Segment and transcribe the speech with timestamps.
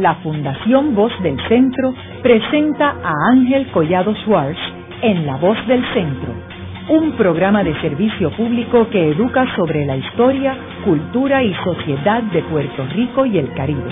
[0.00, 4.58] la Fundación Voz del Centro presenta a Ángel Collado Schwartz
[5.02, 6.32] en La Voz del Centro,
[6.88, 10.56] un programa de servicio público que educa sobre la historia,
[10.86, 13.90] cultura y sociedad de Puerto Rico y el Caribe.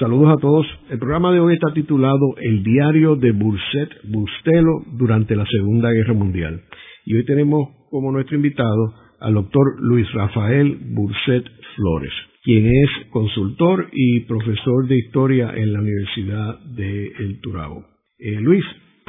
[0.00, 0.66] Saludos a todos.
[0.90, 6.14] El programa de hoy está titulado El diario de Burset Bustelo durante la Segunda Guerra
[6.14, 6.60] Mundial.
[7.06, 11.44] Y hoy tenemos como nuestro invitado al doctor Luis Rafael Burset
[11.76, 12.12] Flores,
[12.44, 17.86] quien es consultor y profesor de historia en la Universidad de El Turabo.
[18.18, 18.62] Eh, Luis,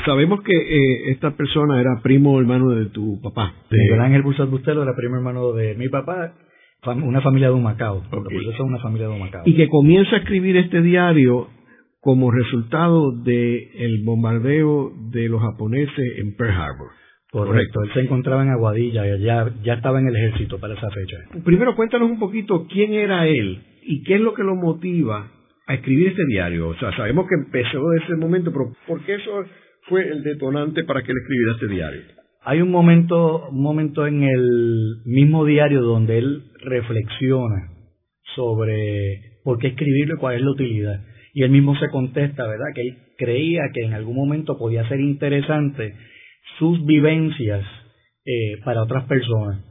[0.05, 3.53] sabemos que eh, esta persona era primo hermano de tu papá.
[3.69, 6.33] Miguel Ángel Burset Bustelo era primo hermano de mi papá,
[6.85, 7.97] una familia de Humacao.
[8.07, 8.09] Okay.
[8.09, 9.43] Por eso es una familia de Humacao.
[9.45, 11.49] Y que comienza a escribir este diario
[11.99, 16.91] como resultado del bombardeo de los japoneses en Pearl Harbor.
[17.35, 21.17] Correcto, él se encontraba en Aguadilla, ya, ya estaba en el ejército para esa fecha.
[21.43, 25.29] Primero cuéntanos un poquito quién era él y qué es lo que lo motiva
[25.67, 26.69] a escribir este diario.
[26.69, 29.43] O sea, sabemos que empezó de ese momento, pero ¿por qué eso
[29.89, 32.01] fue el detonante para que él escribiera este diario?
[32.45, 37.69] Hay un momento, un momento en el mismo diario donde él reflexiona
[38.33, 41.01] sobre por qué escribirlo y cuál es la utilidad.
[41.33, 42.67] Y él mismo se contesta, ¿verdad?
[42.73, 45.95] Que él creía que en algún momento podía ser interesante
[46.59, 47.65] sus vivencias
[48.25, 49.63] eh, para otras personas.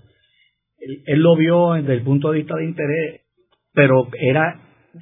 [0.78, 3.20] Él, él, lo vio desde el punto de vista de interés,
[3.72, 4.60] pero era,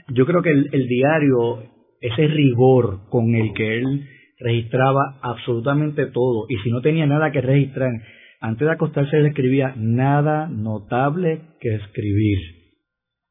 [0.08, 1.64] yo creo que el, el diario,
[2.00, 7.41] ese rigor con el que él registraba absolutamente todo, y si no tenía nada que
[7.41, 7.92] registrar,
[8.41, 12.38] antes de acostarse él escribía nada notable que escribir,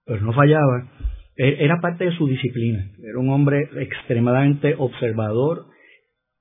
[0.06, 0.90] pero no fallaba.
[1.36, 5.66] Era parte de su disciplina, era un hombre extremadamente observador,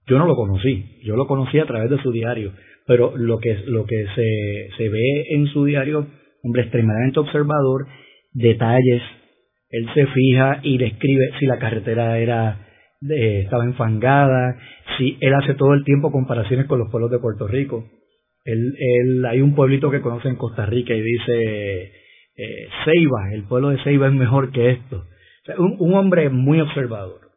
[0.06, 2.52] yo no lo conocí, yo lo conocí a través de su diario,
[2.86, 6.06] pero lo que, lo que se, se ve en su diario,
[6.42, 7.86] hombre extremadamente observador,
[8.32, 9.02] detalles,
[9.70, 12.66] él se fija y le escribe si la carretera era
[13.08, 14.58] eh, estaba enfangada,
[14.98, 17.88] si él hace todo el tiempo comparaciones con los pueblos de Puerto Rico.
[18.44, 21.92] Él, él, hay un pueblito que conoce en Costa Rica y dice
[22.36, 25.04] eh, Ceiba, el pueblo de Ceiba es mejor que esto.
[25.58, 27.29] Un hombre muy observador.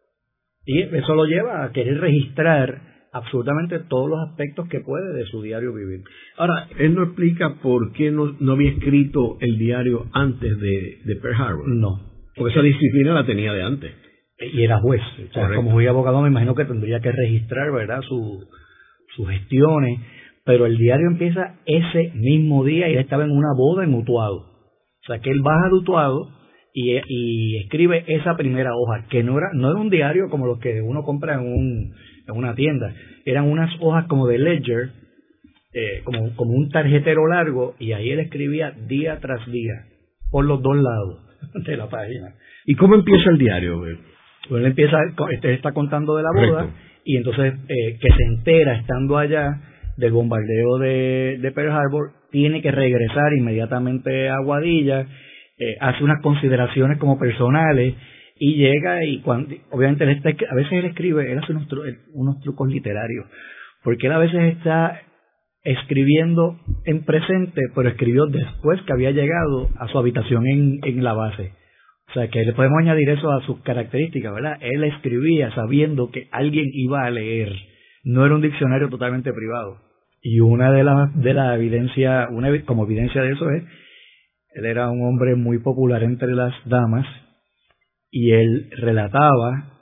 [0.66, 2.82] Y eso lo lleva a querer registrar
[3.12, 6.02] absolutamente todos los aspectos que puede de su diario vivir.
[6.38, 11.16] Ahora, él no explica por qué no, no había escrito el diario antes de, de
[11.18, 11.68] Pearl Harbor.
[11.68, 12.14] No.
[12.36, 13.92] Porque esa disciplina la tenía de antes.
[14.40, 15.02] Y era juez.
[15.30, 18.44] O sea, como juez abogado me imagino que tendría que registrar, ¿verdad?, su,
[19.16, 20.00] sus gestiones.
[20.44, 24.38] Pero el diario empieza ese mismo día y él estaba en una boda en Utuado.
[24.38, 26.30] O sea, que él baja de Utuado
[26.74, 30.60] y, y, escribe esa primera hoja, que no era, no era un diario como los
[30.60, 31.94] que uno compra en, un,
[32.28, 32.94] en una tienda,
[33.26, 34.90] eran unas hojas como de ledger,
[35.74, 39.86] eh, como, como un tarjetero largo, y ahí él escribía día tras día,
[40.32, 41.20] por los dos lados
[41.66, 42.34] de la página.
[42.66, 43.82] ¿Y cómo empieza el diario?
[44.50, 44.98] Pues él empieza,
[45.32, 46.80] este está contando de la boda, Correcto.
[47.06, 49.62] y entonces eh, que se entera estando allá
[49.98, 55.06] del bombardeo de, de Pearl Harbor, tiene que regresar inmediatamente a Guadilla,
[55.64, 57.96] eh, hace unas consideraciones como personales
[58.38, 61.84] y llega y cuando, obviamente él está, a veces él escribe, él hace unos, tru
[62.14, 63.26] unos trucos literarios,
[63.84, 65.02] porque él a veces está
[65.64, 71.14] escribiendo en presente, pero escribió después que había llegado a su habitación en, en la
[71.14, 71.54] base.
[72.10, 74.58] O sea, que le podemos añadir eso a sus características, ¿verdad?
[74.60, 77.54] Él escribía sabiendo que alguien iba a leer.
[78.04, 79.78] No era un diccionario totalmente privado.
[80.22, 83.64] Y una de las de la evidencia, una como evidencia de eso es
[84.56, 87.06] él era un hombre muy popular entre las damas
[88.12, 89.74] y él relataba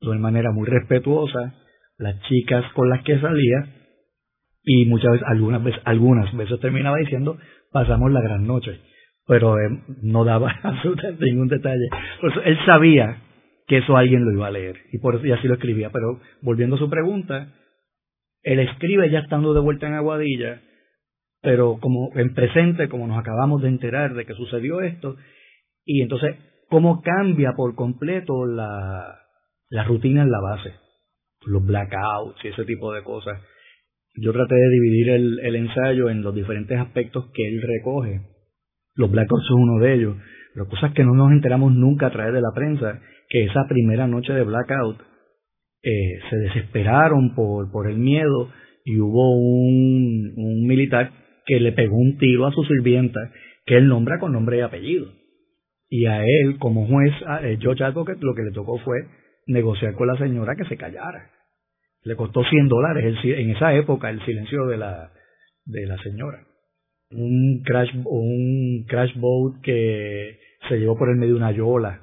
[0.00, 1.54] de manera muy respetuosa
[1.98, 3.66] las chicas con las que salía
[4.64, 7.38] y muchas veces, algunas veces, algunas veces terminaba diciendo
[7.70, 8.80] pasamos la gran noche,
[9.26, 9.56] pero
[10.02, 11.88] no daba absolutamente ningún detalle.
[12.20, 13.22] Por eso él sabía
[13.66, 15.90] que eso alguien lo iba a leer y por eso y así lo escribía.
[15.90, 17.52] Pero volviendo a su pregunta,
[18.42, 20.60] él escribe ya estando de vuelta en Aguadilla
[21.42, 25.16] pero como en presente, como nos acabamos de enterar de que sucedió esto,
[25.84, 26.36] y entonces,
[26.70, 29.18] ¿cómo cambia por completo la,
[29.68, 30.72] la rutina en la base?
[31.44, 33.40] Los blackouts y ese tipo de cosas.
[34.14, 38.20] Yo traté de dividir el, el ensayo en los diferentes aspectos que él recoge.
[38.94, 40.16] Los blackouts son uno de ellos.
[40.54, 44.06] Pero cosas que no nos enteramos nunca a través de la prensa, que esa primera
[44.06, 45.00] noche de blackout
[45.82, 48.50] eh, se desesperaron por, por el miedo
[48.84, 51.10] y hubo un, un militar
[51.46, 53.20] que le pegó un tiro a su sirvienta,
[53.64, 55.06] que él nombra con nombre y apellido.
[55.88, 58.98] Y a él, como juez, a eh, George Advocate, lo que le tocó fue
[59.46, 61.30] negociar con la señora que se callara.
[62.04, 65.12] Le costó 100 dólares en esa época el silencio de la,
[65.64, 66.46] de la señora.
[67.10, 70.38] Un crash, un crash boat que
[70.68, 72.00] se llevó por el medio una yola,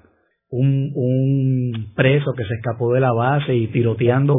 [0.49, 4.35] un, un preso que se escapó de la base y tiroteando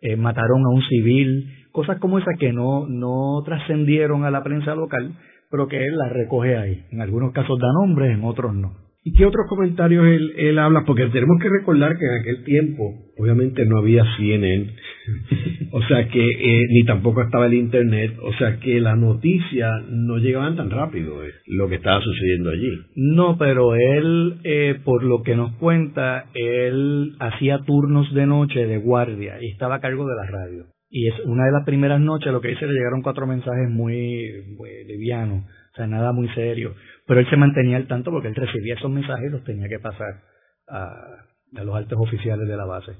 [0.00, 4.74] eh, mataron a un civil, cosas como esas que no, no trascendieron a la prensa
[4.74, 5.12] local,
[5.48, 6.82] pero que él las recoge ahí.
[6.90, 8.72] En algunos casos da nombres, en otros no.
[9.04, 10.04] ¿Y qué otros comentarios
[10.36, 10.82] él, habla?
[10.84, 12.82] Porque tenemos que recordar que en aquel tiempo,
[13.16, 14.74] obviamente no había CNN,
[15.70, 20.18] o sea que eh, ni tampoco estaba el Internet, o sea que las noticias no
[20.18, 22.72] llegaban tan rápido, eh, lo que estaba sucediendo allí.
[22.96, 28.78] No, pero él, eh, por lo que nos cuenta, él hacía turnos de noche de
[28.78, 30.64] guardia y estaba a cargo de la radio.
[30.90, 34.54] Y es una de las primeras noches, lo que dice, le llegaron cuatro mensajes muy,
[34.56, 36.74] muy livianos, o sea, nada muy serio
[37.08, 39.78] pero él se mantenía al tanto porque él recibía esos mensajes y los tenía que
[39.78, 40.20] pasar
[40.68, 42.92] a, los altos oficiales de la base.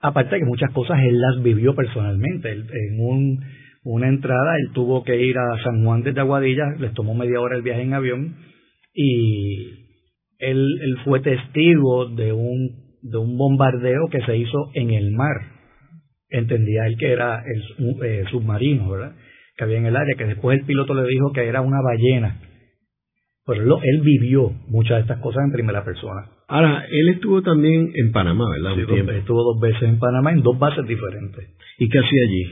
[0.00, 2.52] Aparte de que muchas cosas él las vivió personalmente.
[2.52, 3.42] en un,
[3.84, 7.56] una entrada él tuvo que ir a San Juan desde Aguadilla, les tomó media hora
[7.56, 8.36] el viaje en avión
[8.92, 9.70] y
[10.38, 15.55] él, él fue testigo de un, de un bombardeo que se hizo en el mar.
[16.28, 17.62] Entendía él que era el,
[18.04, 19.16] eh, submarino, ¿verdad?
[19.56, 22.40] Que había en el área, que después el piloto le dijo que era una ballena
[23.46, 26.28] pero él vivió muchas de estas cosas en primera persona.
[26.48, 28.74] Ahora, él estuvo también en Panamá, ¿verdad?
[28.74, 31.48] Sí, estuvo dos veces en Panamá en dos bases diferentes.
[31.78, 32.44] ¿Y qué hacía allí?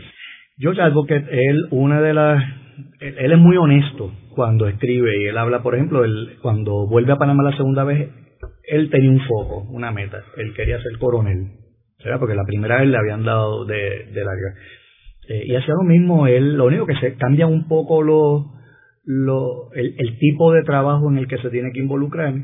[0.56, 2.44] George Advocate, él, una de las.
[3.00, 7.16] Él, es muy honesto cuando escribe y él habla, por ejemplo, él, cuando vuelve a
[7.16, 8.10] Panamá la segunda vez,
[8.64, 10.22] él tenía un foco, una meta.
[10.36, 11.50] Él quería ser coronel,
[12.04, 12.20] ¿verdad?
[12.20, 14.54] Porque la primera vez le habían dado de, de larga.
[15.28, 18.46] Eh, y hacía lo mismo, él, lo único que se cambia un poco los
[19.06, 22.34] lo, el, tipo de trabajo en el que se tiene que involucrar,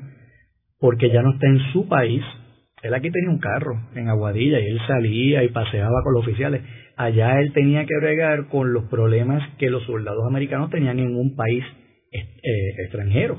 [0.78, 2.22] porque ya no está en su país.
[2.82, 6.62] Él aquí tenía un carro en Aguadilla y él salía y paseaba con los oficiales.
[6.96, 11.34] Allá él tenía que bregar con los problemas que los soldados americanos tenían en un
[11.34, 11.64] país
[12.12, 13.38] eh, extranjero.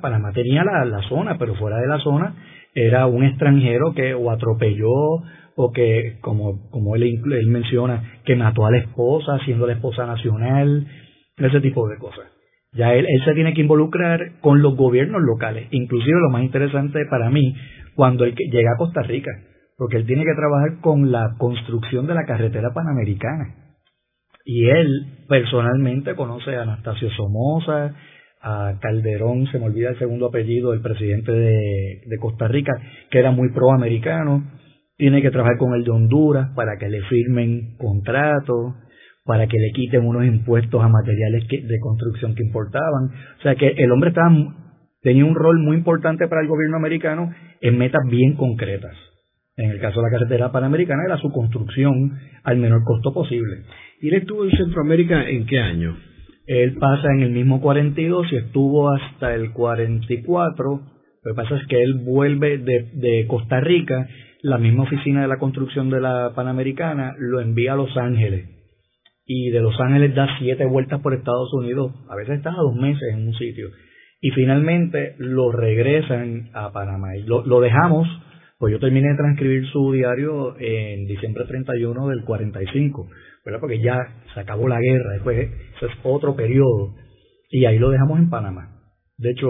[0.00, 2.34] Panamá tenía la, la zona, pero fuera de la zona
[2.74, 4.90] era un extranjero que o atropelló
[5.56, 10.06] o que, como, como él, él menciona, que mató a la esposa, siendo la esposa
[10.06, 10.86] nacional,
[11.36, 12.26] ese tipo de cosas.
[12.72, 17.00] Ya él, él se tiene que involucrar con los gobiernos locales, inclusive lo más interesante
[17.10, 17.54] para mí,
[17.96, 19.32] cuando él llega a Costa Rica,
[19.76, 23.54] porque él tiene que trabajar con la construcción de la carretera panamericana.
[24.44, 24.88] Y él
[25.28, 27.94] personalmente conoce a Anastasio Somoza,
[28.40, 32.72] a Calderón, se me olvida el segundo apellido, el presidente de, de Costa Rica,
[33.10, 34.44] que era muy proamericano,
[34.96, 38.74] tiene que trabajar con el de Honduras para que le firmen contratos,
[39.24, 43.10] para que le quiten unos impuestos a materiales de construcción que importaban.
[43.38, 44.30] O sea que el hombre estaba,
[45.02, 47.30] tenía un rol muy importante para el gobierno americano
[47.60, 48.96] en metas bien concretas.
[49.56, 53.64] En el caso de la carretera panamericana era su construcción al menor costo posible.
[54.00, 55.96] ¿Y él estuvo en Centroamérica en qué año?
[56.48, 60.80] Él pasa en el mismo 42 y estuvo hasta el 44.
[61.22, 64.08] Lo que pasa es que él vuelve de, Costa Rica,
[64.40, 68.48] la misma oficina de la construcción de la Panamericana lo envía a Los Ángeles
[69.26, 72.74] y de Los Ángeles da siete vueltas por Estados Unidos, a veces está a dos
[72.74, 73.68] meses en un sitio,
[74.22, 77.14] y finalmente lo regresan a Panamá.
[77.14, 78.08] Y lo dejamos,
[78.58, 83.08] pues yo terminé de transcribir su diario en diciembre 31 del 45,
[83.44, 83.60] ¿verdad?
[83.60, 83.96] porque ya
[84.34, 86.94] se acabó la guerra, después eso es otro periodo,
[87.50, 88.74] y ahí lo dejamos en Panamá.
[89.16, 89.48] De hecho,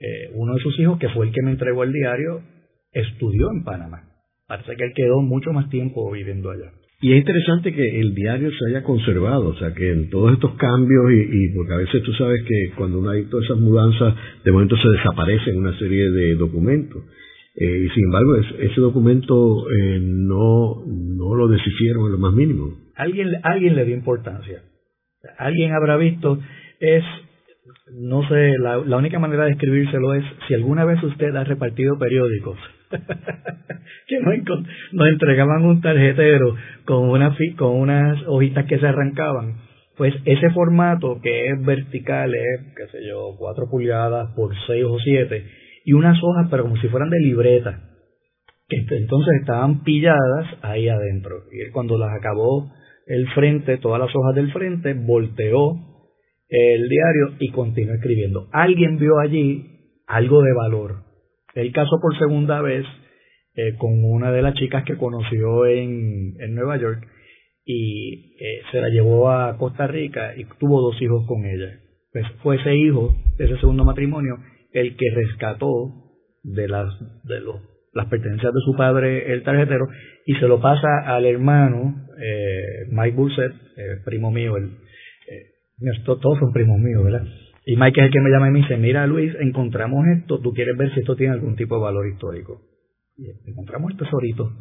[0.00, 2.42] eh, uno de sus hijos, que fue el que me entregó el diario,
[2.92, 4.02] estudió en Panamá.
[4.46, 6.70] Parece que él quedó mucho más tiempo viviendo allá.
[7.00, 10.54] Y es interesante que el diario se haya conservado, o sea, que en todos estos
[10.54, 14.14] cambios, y, porque a veces tú sabes que cuando uno hay todas esas mudanzas,
[14.44, 17.02] de momento se desaparecen una serie de documentos.
[17.58, 22.76] Eh, y sin embargo, ese documento eh, no, no lo deshicieron en lo más mínimo.
[22.96, 24.62] Alguien, alguien le dio importancia.
[25.38, 26.38] Alguien habrá visto,
[26.80, 27.02] es,
[27.92, 32.58] no sé, la, única manera de escribírselo es, si alguna vez usted ha repartido periódicos,
[34.06, 34.20] que
[34.92, 39.64] nos, entregaban un tarjetero con, una, con unas hojitas que se arrancaban.
[39.96, 44.98] Pues ese formato que es vertical, es, qué sé yo, cuatro pulgadas por seis o
[44.98, 45.46] siete,
[45.86, 47.80] y unas hojas, pero como si fueran de libreta,
[48.68, 51.44] que entonces estaban pilladas ahí adentro.
[51.50, 52.70] Y cuando las acabó
[53.06, 55.76] el frente, todas las hojas del frente, volteó
[56.50, 58.48] el diario y continuó escribiendo.
[58.52, 59.64] Alguien vio allí
[60.06, 61.06] algo de valor
[61.56, 62.84] él casó por segunda vez
[63.54, 67.02] eh, con una de las chicas que conoció en, en Nueva York
[67.64, 71.80] y eh, se la llevó a Costa Rica y tuvo dos hijos con ella.
[72.12, 74.36] Pues fue ese hijo de ese segundo matrimonio
[74.72, 76.88] el que rescató de las
[77.24, 77.60] de los,
[77.92, 79.86] las pertenencias de su padre el tarjetero
[80.26, 83.52] y se lo pasa al hermano eh, Mike Burset,
[84.04, 84.70] primo mío, el,
[86.04, 87.26] todos son primos míos, ¿verdad?
[87.66, 90.52] Y Mike es el que me llama y me dice, mira Luis, encontramos esto, tú
[90.52, 92.62] quieres ver si esto tiene algún tipo de valor histórico.
[93.16, 94.52] Y encontramos el tesorito.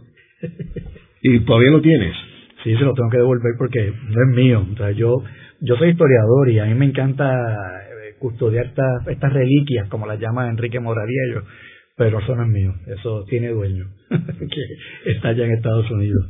[1.22, 2.16] ¿Y todavía lo tienes?
[2.64, 4.66] Sí, se lo tengo que devolver porque no es mío.
[4.74, 5.24] O sea, yo,
[5.62, 7.85] yo soy historiador y a mí me encanta eh,
[8.20, 11.44] custodiar estas, estas reliquias, como las llama Enrique Moradiello,
[11.98, 16.26] pero eso no es mío, eso tiene dueño, que está allá en Estados Unidos.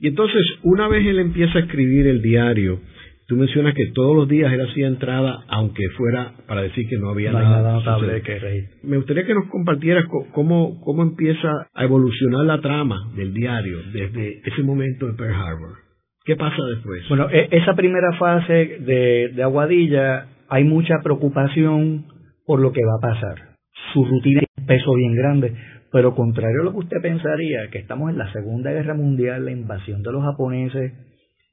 [0.00, 2.80] Y entonces, una vez él empieza a escribir el diario,
[3.28, 7.10] tú mencionas que todos los días él hacía entrada, aunque fuera para decir que no
[7.10, 8.64] había nada, notable que reír.
[8.82, 14.40] Me gustaría que nos compartieras cómo, cómo empieza a evolucionar la trama del diario desde
[14.44, 15.76] ese momento de Pearl Harbor.
[16.24, 17.08] ¿Qué pasa después?
[17.08, 22.04] Bueno, e, esa primera fase de, de Aguadilla hay mucha preocupación
[22.44, 23.56] por lo que va a pasar.
[23.94, 25.54] Su rutina es un peso bien grande,
[25.90, 29.50] pero contrario a lo que usted pensaría, que estamos en la Segunda Guerra Mundial, la
[29.50, 30.92] invasión de los japoneses,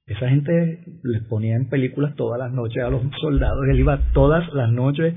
[0.06, 4.54] esa gente les ponía en películas todas las noches a los soldados, él iba todas
[4.54, 5.14] las noches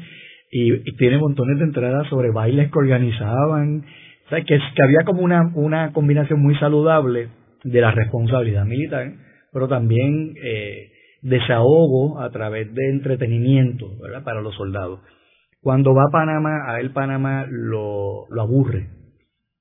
[0.52, 3.84] y, tiene montones de entradas sobre bailes que organizaban,
[4.26, 7.30] o sea, que, había como una, una combinación muy saludable
[7.64, 9.12] de la responsabilidad militar,
[9.52, 10.91] pero también eh,
[11.22, 14.24] desahogo a través de entretenimiento ¿verdad?
[14.24, 15.00] para los soldados.
[15.60, 18.88] Cuando va a Panamá, a él Panamá lo, aburre,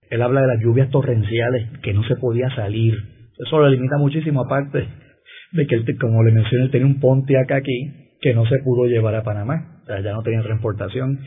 [0.10, 2.96] él habla de las lluvias torrenciales, que no se podía salir.
[3.38, 4.88] Eso lo limita muchísimo, aparte
[5.54, 8.88] de que, él, como le mencioné, él tenía un Pontiac aquí que no se pudo
[8.88, 9.80] llevar a Panamá.
[9.84, 11.20] O sea, ya no tenía transportación.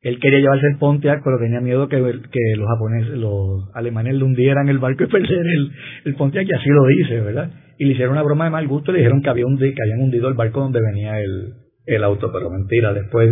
[0.00, 4.24] Él quería llevarse el Pontiac, pero tenía miedo que, que los japoneses, los alemanes le
[4.24, 5.70] hundieran el barco y perder el,
[6.06, 7.50] el Pontiac, y así lo dice, ¿verdad?
[7.80, 10.02] Y le hicieron una broma de mal gusto y le dijeron que, había que habían
[10.02, 11.54] hundido el barco donde venía el,
[11.86, 13.30] el auto, pero mentira, después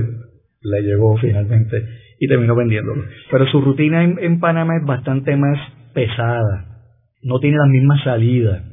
[0.62, 1.84] le llegó finalmente
[2.18, 3.04] y terminó vendiéndolo.
[3.30, 5.58] Pero su rutina en, Panamá es bastante más
[5.92, 6.86] pesada,
[7.22, 8.64] no tiene la misma salida.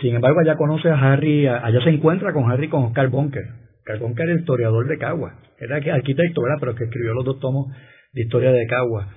[0.00, 3.44] Sin embargo, allá conoce a Harry, allá se encuentra con Harry con Oscar Bunker.
[3.80, 6.56] Oscar Bunker era el historiador de Cagua, era arquitecto, ¿verdad?
[6.60, 7.76] pero que escribió los dos tomos
[8.14, 9.08] de historia de Cagua.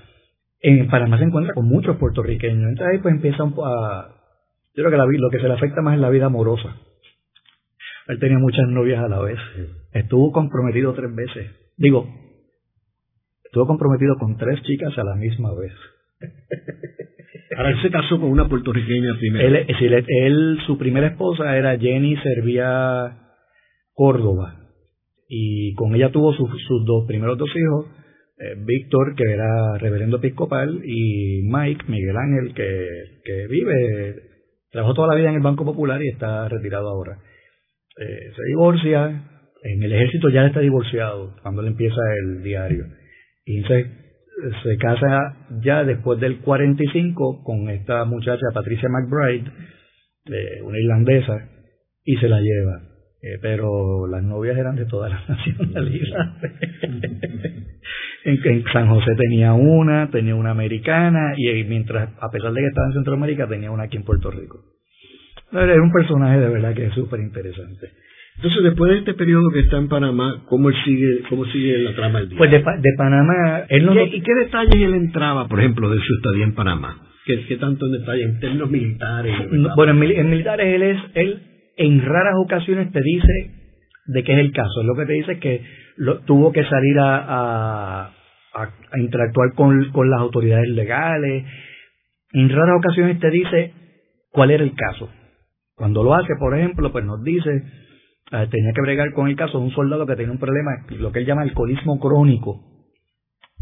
[0.60, 2.72] En Panamá se encuentra con muchos puertorriqueños.
[2.72, 4.23] Entonces ahí pues empieza a...
[4.76, 6.76] Yo creo que la, lo que se le afecta más es la vida amorosa.
[8.08, 9.40] Él tenía muchas novias a la vez.
[9.94, 11.52] Estuvo comprometido tres veces.
[11.78, 12.08] Digo,
[13.44, 15.74] estuvo comprometido con tres chicas a la misma vez.
[17.56, 19.48] Ahora él se casó con una puertorriqueña primero.
[19.48, 23.20] Él, él, su primera esposa era Jenny Servía
[23.94, 24.60] Córdoba
[25.28, 26.50] y con ella tuvo sus
[26.86, 27.88] dos primeros dos hijos,
[28.40, 32.88] eh, Víctor que era reverendo episcopal y Mike Miguel Ángel que,
[33.24, 34.33] que vive,
[34.74, 37.18] trabajó toda la vida en el Banco Popular y está retirado ahora.
[37.98, 39.24] Eh, se divorcia,
[39.64, 42.86] en el ejército ya está divorciado cuando él empieza el diario
[43.46, 43.86] y se,
[44.64, 49.50] se casa ya después del 45 con esta muchacha Patricia McBride,
[50.64, 51.50] una irlandesa,
[52.04, 52.93] y se la lleva.
[53.24, 56.52] Eh, pero las novias eran de todas las nacionalidades.
[58.26, 62.88] en, San José tenía una, tenía una americana, y mientras, a pesar de que estaba
[62.88, 64.60] en Centroamérica, tenía una aquí en Puerto Rico.
[65.54, 67.92] Era un personaje de verdad que es súper interesante.
[68.36, 72.20] Entonces, después de este periodo que está en Panamá, ¿cómo sigue, cómo sigue la trama
[72.20, 72.38] del día?
[72.38, 73.94] Pues de, de Panamá, él no...
[74.04, 76.98] ¿Y qué detalles él entraba, por ejemplo, de su estadía en Panamá?
[77.26, 79.34] ¿Qué, qué tanto en detalle en términos militares?
[79.78, 83.52] bueno, en, militares él es, él en raras ocasiones te dice
[84.08, 84.84] de qué es el caso.
[84.84, 85.64] Lo que te dice que
[85.98, 88.12] lo, tuvo que salir a,
[88.96, 91.46] interactuar con, las autoridades legales.
[92.34, 93.74] En raras ocasiones te dice
[94.32, 95.10] cuál era el caso.
[95.76, 97.64] Cuando lo hace, por ejemplo, pues nos dice
[98.32, 101.12] Ah, tenía que bregar con el caso de un soldado que tenía un problema, lo
[101.12, 102.62] que él llama alcoholismo crónico.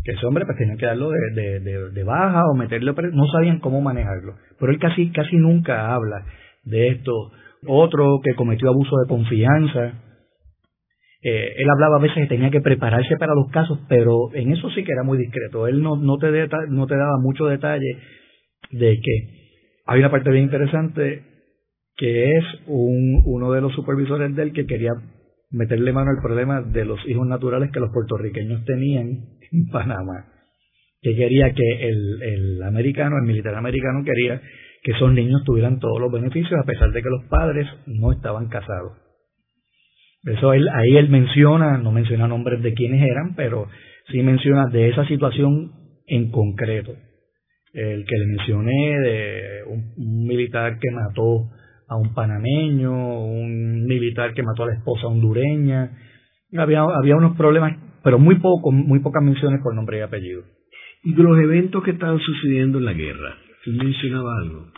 [0.02, 3.82] Que ese hombre pues tenía que darlo de, de, baja o meterlo, no sabían cómo
[3.82, 4.36] manejarlo.
[4.60, 6.26] Pero él casi, casi nunca habla
[6.64, 7.32] de esto.
[7.68, 10.02] Otro que cometió abuso de confianza.
[11.24, 14.70] Eh, él hablaba a veces que tenía que prepararse para los casos, pero en eso
[14.72, 15.68] sí que era muy discreto.
[15.68, 16.32] Él no, no, te,
[16.70, 17.98] no te daba mucho detalle
[18.72, 19.42] de que
[19.86, 21.24] hay una parte bien interesante
[21.98, 24.92] que es un, uno de los supervisores de él que quería
[25.52, 29.08] meterle mano al problema de los hijos naturales que los puertorriqueños tenían
[29.52, 30.26] en Panamá.
[31.02, 34.42] Que quería que el, el americano, el militar americano, quería
[34.82, 38.48] que esos niños tuvieran todos los beneficios a pesar de que los padres no estaban
[38.48, 38.94] casados.
[40.24, 43.68] Eso ahí él menciona, no menciona nombres de quiénes eran, pero
[44.12, 45.72] sí menciona de esa situación
[46.08, 46.94] en concreto.
[47.74, 51.50] El que le mencioné de un militar que mató
[51.88, 55.92] a un panameño, un militar que mató a la esposa hondureña.
[56.58, 60.44] Había, había unos problemas, pero muy poco, muy pocas menciones por nombre y apellido.
[61.04, 63.36] ¿Y de los eventos que estaban sucediendo en la guerra?
[63.68, 64.72] Mencionaba algo?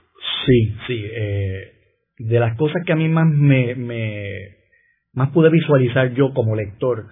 [0.46, 1.06] Sí, sí.
[1.06, 1.72] Eh,
[2.18, 4.64] de las cosas que a mí más me, me
[5.14, 7.06] más pude visualizar yo como lector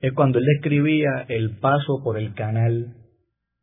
[0.00, 2.94] es cuando él describía el paso por el canal.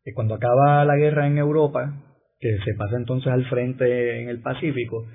[0.03, 2.03] Que cuando acaba la guerra en Europa,
[2.39, 5.07] que se pasa entonces al frente en el Pacífico,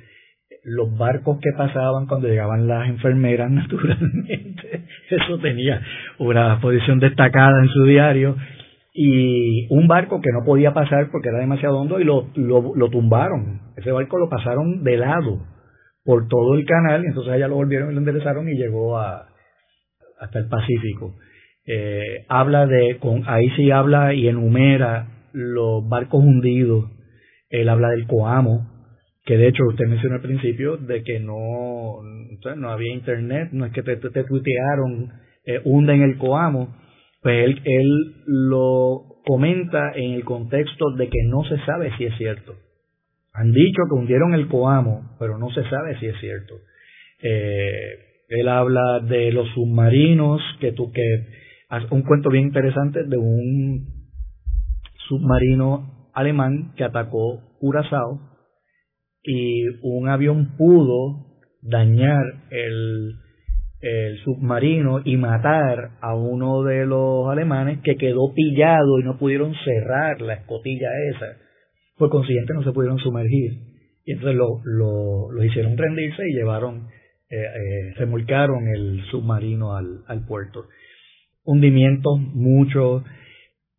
[0.65, 5.81] los barcos que pasaban cuando llegaban las enfermeras, naturalmente, eso tenía
[6.19, 8.37] una posición destacada en su diario,
[8.93, 13.61] y un barco que no podía pasar porque era demasiado hondo y lo, lo, tumbaron.
[13.77, 15.47] Ese barco lo pasaron de lado
[16.05, 19.29] por todo el canal, y entonces allá lo volvieron y lo enderezaron y llegó a,
[20.19, 21.15] hasta el Pacífico.
[21.67, 26.91] Eh, habla de, con, ahí sí habla y enumera los barcos hundidos,
[27.49, 28.67] él habla del Coamo,
[29.25, 32.03] que de hecho usted mencionó al principio de que no,
[32.57, 35.13] no había internet, no es que te, te, tuitearon,
[35.45, 36.75] eh, en el Coamo,
[37.23, 42.17] pues él, él lo comenta en el contexto de que no se sabe si es
[42.17, 42.55] cierto.
[43.33, 46.55] Han dicho que hundieron el Coamo, pero no se sabe si es cierto.
[47.23, 51.27] Eh, él habla de los submarinos, que tú que
[51.91, 54.09] un cuento bien interesante de un
[55.09, 58.21] submarino alemán que atacó Curazao
[59.23, 61.27] y un avión pudo
[61.63, 63.15] dañar el,
[63.81, 69.55] el submarino y matar a uno de los alemanes que quedó pillado y no pudieron
[69.65, 71.39] cerrar la escotilla esa.
[71.97, 73.53] Por consiguiente no se pudieron sumergir.
[74.05, 76.89] Y entonces lo, lo, hicieron rendirse y llevaron,
[77.31, 80.67] eh, eh, remolcaron el submarino al, al puerto.
[81.45, 83.05] Hundimientos mucho.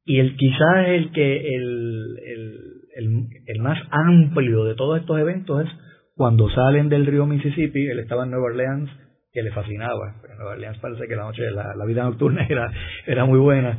[0.03, 2.60] Y el quizás el que el, el,
[2.96, 5.72] el, el más amplio de todos estos eventos es
[6.15, 8.89] cuando salen del río Mississippi, él estaba en Nueva Orleans,
[9.32, 10.16] que le fascinaba.
[10.30, 12.72] En Nueva Orleans parece que la noche, la, la vida nocturna era,
[13.06, 13.78] era muy buena.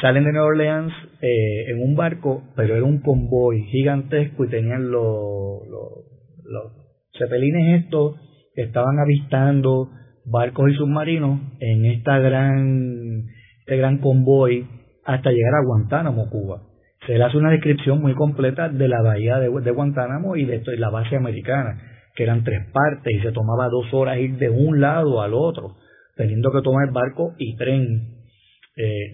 [0.00, 4.90] Salen de Nueva Orleans eh, en un barco, pero era un convoy gigantesco y tenían
[4.90, 5.92] los, los,
[6.44, 6.72] los
[7.16, 8.16] cepelines estos
[8.54, 9.90] que estaban avistando
[10.24, 13.26] barcos y submarinos en esta gran,
[13.60, 14.66] este gran convoy
[15.04, 16.62] hasta llegar a Guantánamo, Cuba.
[17.06, 20.62] Se le hace una descripción muy completa de la bahía de, de Guantánamo y de
[20.78, 24.80] la base americana que eran tres partes y se tomaba dos horas ir de un
[24.80, 25.76] lado al otro,
[26.16, 28.14] teniendo que tomar barco y tren.
[28.76, 29.12] Eh,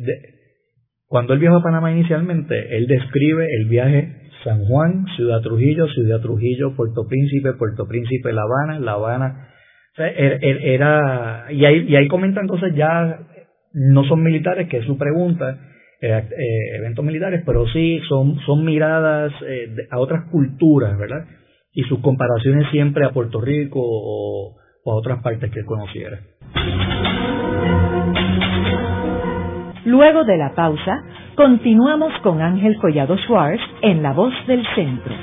[1.06, 6.20] cuando él viajó a Panamá inicialmente, él describe el viaje San Juan, Ciudad Trujillo, Ciudad
[6.20, 9.46] Trujillo, Puerto Príncipe, Puerto Príncipe, La Habana, La Habana.
[9.96, 13.26] Er, er, era, y, ahí, y ahí comentan cosas ya
[13.72, 15.58] no son militares, que es su pregunta,
[16.00, 19.32] eh, eh, eventos militares, pero sí son, son miradas
[19.90, 21.24] a otras culturas, ¿verdad?
[21.72, 24.56] Y sus comparaciones siempre a Puerto Rico o,
[24.87, 26.18] a otras partes que conociera.
[29.85, 31.02] Luego de la pausa,
[31.37, 35.14] continuamos con Ángel Collado Schwartz en La Voz del Centro.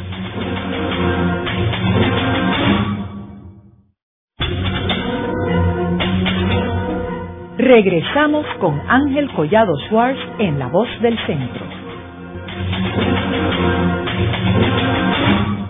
[7.58, 11.67] Regresamos con Ángel Collado Schwartz en La Voz del Centro.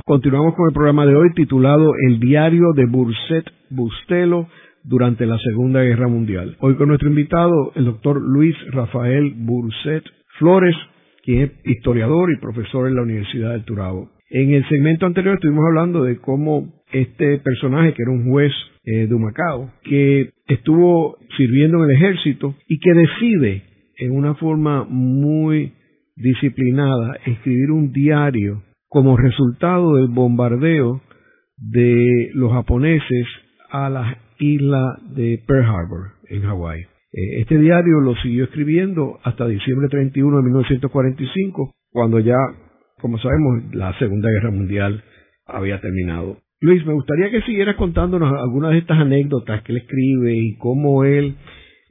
[0.07, 4.47] Continuamos con el programa de hoy titulado El diario de Burset Bustelo
[4.85, 6.55] durante la Segunda Guerra Mundial.
[6.61, 10.05] Hoy con nuestro invitado, el doctor Luis Rafael Burset
[10.39, 10.73] Flores,
[11.25, 14.09] quien es historiador y profesor en la Universidad del Turabo.
[14.29, 18.53] En el segmento anterior estuvimos hablando de cómo este personaje, que era un juez
[18.85, 23.63] eh, de Humacao, que estuvo sirviendo en el ejército y que decide
[23.97, 25.73] en una forma muy
[26.15, 31.01] disciplinada escribir un diario como resultado del bombardeo
[31.57, 33.27] de los japoneses
[33.69, 36.81] a la isla de Pearl Harbor, en Hawái.
[36.81, 42.37] Eh, este diario lo siguió escribiendo hasta diciembre 31 de 1945, cuando ya,
[43.01, 45.03] como sabemos, la Segunda Guerra Mundial
[45.45, 46.37] había terminado.
[46.59, 51.03] Luis, me gustaría que siguieras contándonos algunas de estas anécdotas que él escribe y cómo
[51.03, 51.35] él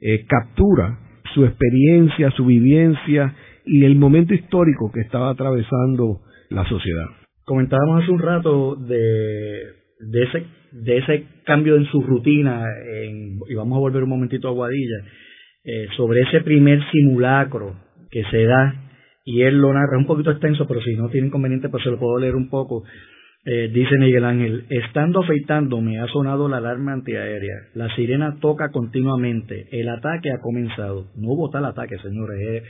[0.01, 0.99] eh, captura
[1.33, 3.33] su experiencia, su vivencia
[3.65, 7.05] y el momento histórico que estaba atravesando la sociedad.
[7.45, 9.63] Comentábamos hace un rato de,
[9.99, 12.63] de, ese, de ese cambio en su rutina,
[13.47, 15.03] y vamos a volver un momentito a Guadilla,
[15.63, 17.75] eh, sobre ese primer simulacro
[18.11, 18.73] que se da,
[19.25, 21.99] y él lo narra, un poquito extenso, pero si no tiene inconveniente, pues se lo
[21.99, 22.83] puedo leer un poco.
[23.45, 29.67] Eh, dice Miguel Ángel, estando afeitándome ha sonado la alarma antiaérea, la sirena toca continuamente,
[29.71, 31.11] el ataque ha comenzado.
[31.15, 32.63] No hubo tal ataque, señores,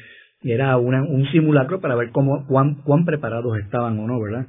[0.43, 4.47] era un simulacro para ver cómo, cuán, cuán preparados estaban o no, ¿verdad?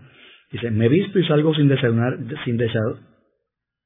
[0.53, 2.59] Dice, me visto y salgo sin desayunar, sin,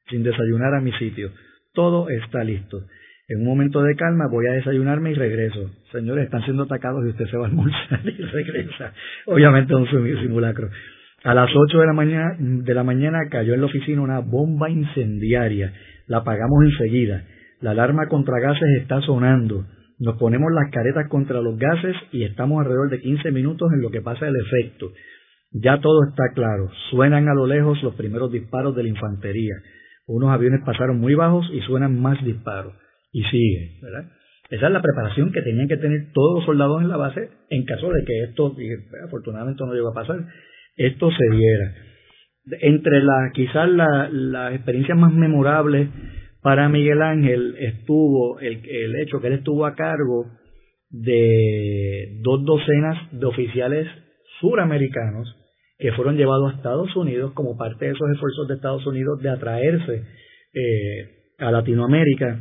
[0.09, 1.31] sin desayunar a mi sitio.
[1.75, 2.83] Todo está listo.
[3.29, 5.71] En un momento de calma voy a desayunarme y regreso.
[5.91, 8.93] Señores, están siendo atacados y usted se va a almorzar y regresa.
[9.27, 10.69] Obviamente un simulacro.
[11.25, 14.69] A las 8 de la mañana, de la mañana cayó en la oficina una bomba
[14.71, 15.73] incendiaria.
[16.09, 17.25] La apagamos enseguida.
[17.61, 19.65] La alarma contra gases está sonando.
[20.03, 23.91] Nos ponemos las caretas contra los gases y estamos alrededor de 15 minutos en lo
[23.91, 24.91] que pasa el efecto.
[25.53, 26.71] Ya todo está claro.
[26.91, 29.55] Suenan a lo lejos los primeros disparos de la infantería.
[30.09, 32.75] Unos aviones pasaron muy bajos y suenan más disparos.
[33.12, 33.79] Y sigue.
[34.51, 37.65] Esa es la preparación que tenían que tener todos los soldados en la base en
[37.65, 38.57] caso de que esto,
[39.07, 40.17] afortunadamente no llegó a pasar,
[40.79, 41.75] esto se diera.
[42.61, 45.88] Entre la, quizás las experiencias más memorables
[46.42, 50.26] para Miguel Ángel estuvo el, el hecho que él estuvo a cargo
[50.90, 53.88] de dos docenas de oficiales
[54.40, 55.37] suramericanos
[55.78, 59.31] que fueron llevados a Estados Unidos como parte de esos esfuerzos de Estados Unidos de
[59.31, 60.05] atraerse
[60.55, 62.38] eh, a Latinoamérica.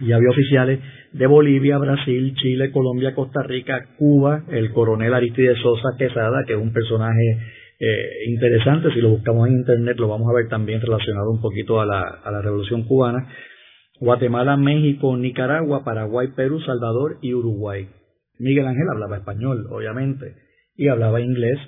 [0.00, 0.80] Y había oficiales
[1.12, 6.58] de Bolivia, Brasil, Chile, Colombia, Costa Rica, Cuba, el coronel Aristides Sosa Quesada, que es
[6.58, 7.38] un personaje
[7.78, 11.80] eh, interesante, si lo buscamos en internet lo vamos a ver también relacionado un poquito
[11.80, 13.28] a la, a la Revolución Cubana,
[14.00, 17.88] Guatemala, México, Nicaragua, Paraguay, Perú, Salvador y Uruguay.
[18.38, 20.34] Miguel Ángel hablaba español, obviamente,
[20.74, 21.58] y hablaba inglés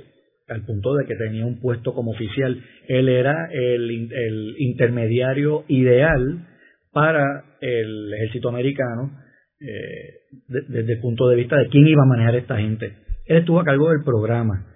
[0.49, 2.63] al punto de que tenía un puesto como oficial.
[2.87, 6.47] Él era el, el intermediario ideal
[6.93, 9.13] para el ejército americano
[9.61, 12.97] eh, desde el punto de vista de quién iba a manejar esta gente.
[13.27, 14.67] Él estuvo a cargo del programa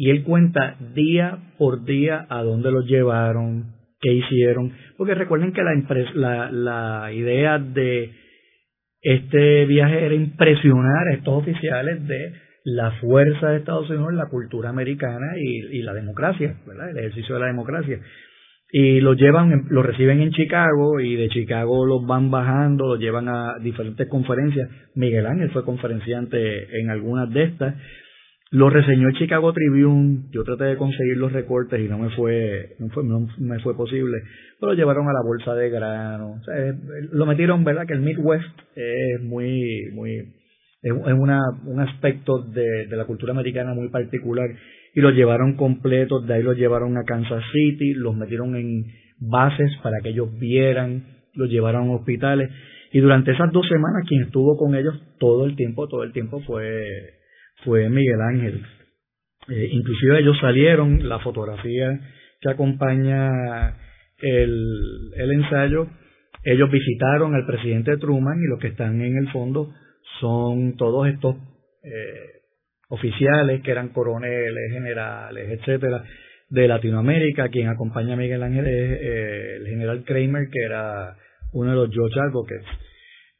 [0.00, 5.60] y él cuenta día por día a dónde los llevaron, qué hicieron, porque recuerden que
[5.62, 8.10] la, la idea de
[9.02, 12.32] este viaje era impresionar a estos oficiales de
[12.64, 16.88] la fuerza de Estados Unidos, la cultura americana y, la democracia, ¿verdad?
[16.92, 18.00] El ejercicio de la democracia.
[18.72, 23.28] Y los llevan, los reciben en Chicago y de Chicago los van bajando, los llevan
[23.28, 24.66] a diferentes conferencias.
[24.94, 27.74] Miguel Ángel fue conferenciante en algunas de estas.
[28.52, 30.24] Lo reseñó el Chicago Tribune.
[30.32, 33.76] Yo traté de conseguir los recortes y no me fue, no fue, no me fue
[33.76, 34.18] posible.
[34.58, 36.32] Pero lo llevaron a la bolsa de grano.
[36.32, 36.54] O sea,
[37.12, 37.86] lo metieron, ¿verdad?
[37.86, 40.34] Que el Midwest es muy, muy,
[40.82, 44.48] es, una, un aspecto de, de, la cultura americana muy particular
[44.94, 48.86] y los llevaron completos, de ahí los llevaron a Kansas City, los metieron en
[49.20, 52.50] bases para que ellos vieran, los llevaron a hospitales
[52.92, 56.40] y durante esas dos semanas quien estuvo con ellos todo el tiempo, todo el tiempo
[56.40, 57.19] fue,
[57.64, 58.66] fue Miguel Ángel.
[59.48, 61.98] Eh, inclusive ellos salieron, la fotografía
[62.40, 63.76] que acompaña
[64.18, 65.88] el, el ensayo,
[66.44, 69.74] ellos visitaron al presidente Truman y los que están en el fondo
[70.20, 71.36] son todos estos
[71.82, 72.40] eh,
[72.88, 76.02] oficiales que eran coroneles, generales, etcétera,
[76.48, 77.48] de Latinoamérica.
[77.48, 81.16] Quien acompaña a Miguel Ángel es eh, el general Kramer, que era
[81.52, 82.66] uno de los George Advocates.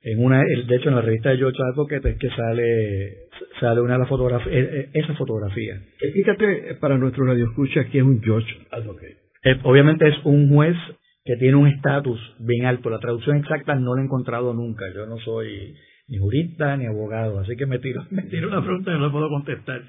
[0.03, 3.95] En una, de hecho, en la revista de George Advocates es que sale sale una
[3.95, 5.81] de las fotografías, eh, esa fotografía.
[6.01, 9.17] Explícate para nuestro radio escucha que es un George Advocate.
[9.65, 10.77] obviamente es un juez
[11.25, 12.91] que tiene un estatus bien alto.
[12.91, 14.85] La traducción exacta no la he encontrado nunca.
[14.95, 15.75] Yo no soy
[16.09, 19.29] ni jurista ni abogado, así que me tiro, me tiro una pregunta y no puedo
[19.29, 19.83] contestar.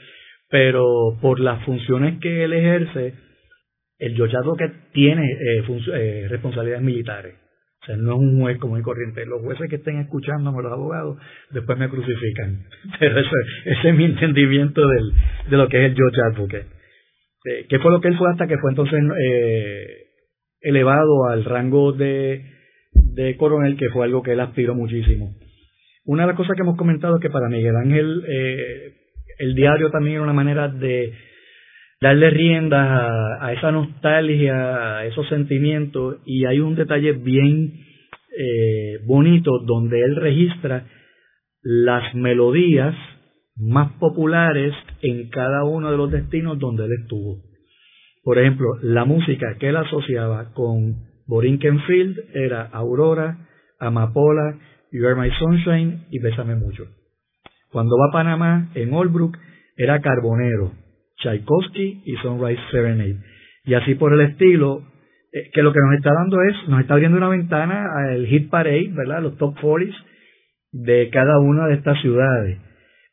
[0.50, 3.14] Pero por las funciones que él ejerce,
[3.98, 7.36] el George que tiene eh, eh, responsabilidades militares.
[7.82, 9.26] O sea, no es un juez como el corriente.
[9.26, 11.18] Los jueces que estén escuchándome, los abogados,
[11.50, 12.66] después me crucifican.
[13.00, 13.30] Pero ese,
[13.66, 16.82] ese es mi entendimiento de lo que es el George Advocate.
[17.46, 19.86] Eh, ¿Qué fue lo que él fue hasta que fue entonces eh,
[20.62, 22.46] elevado al rango de,
[22.94, 25.36] de coronel, que fue algo que él aspiró muchísimo?
[26.06, 28.94] Una de las cosas que hemos comentado es que para Miguel Ángel eh,
[29.40, 31.14] el diario también era una manera de
[32.02, 37.74] darle rienda a, esa nostalgia, a esos sentimientos, y hay un detalle bien
[38.36, 40.88] eh, bonito donde él registra
[41.62, 42.96] las melodías
[43.56, 47.44] más populares en cada uno de los destinos donde él estuvo.
[48.24, 50.96] Por ejemplo, la música que él asociaba con
[51.28, 51.80] Borinquen
[52.34, 53.48] era Aurora,
[53.80, 54.60] Amapola,
[54.92, 56.86] You Are My Sunshine y Bésame Mucho.
[57.72, 59.38] Cuando va a Panamá, en Holbrook,
[59.78, 60.72] era Carbonero,
[61.22, 63.18] Tchaikovsky y Sunrise Serenade.
[63.66, 64.82] Y así por el estilo,
[65.32, 68.50] eh, que lo que nos está dando es, nos está abriendo una ventana al hit
[68.50, 69.22] parade, ¿verdad?
[69.22, 69.96] Los top 40
[70.72, 72.60] de cada una de estas ciudades.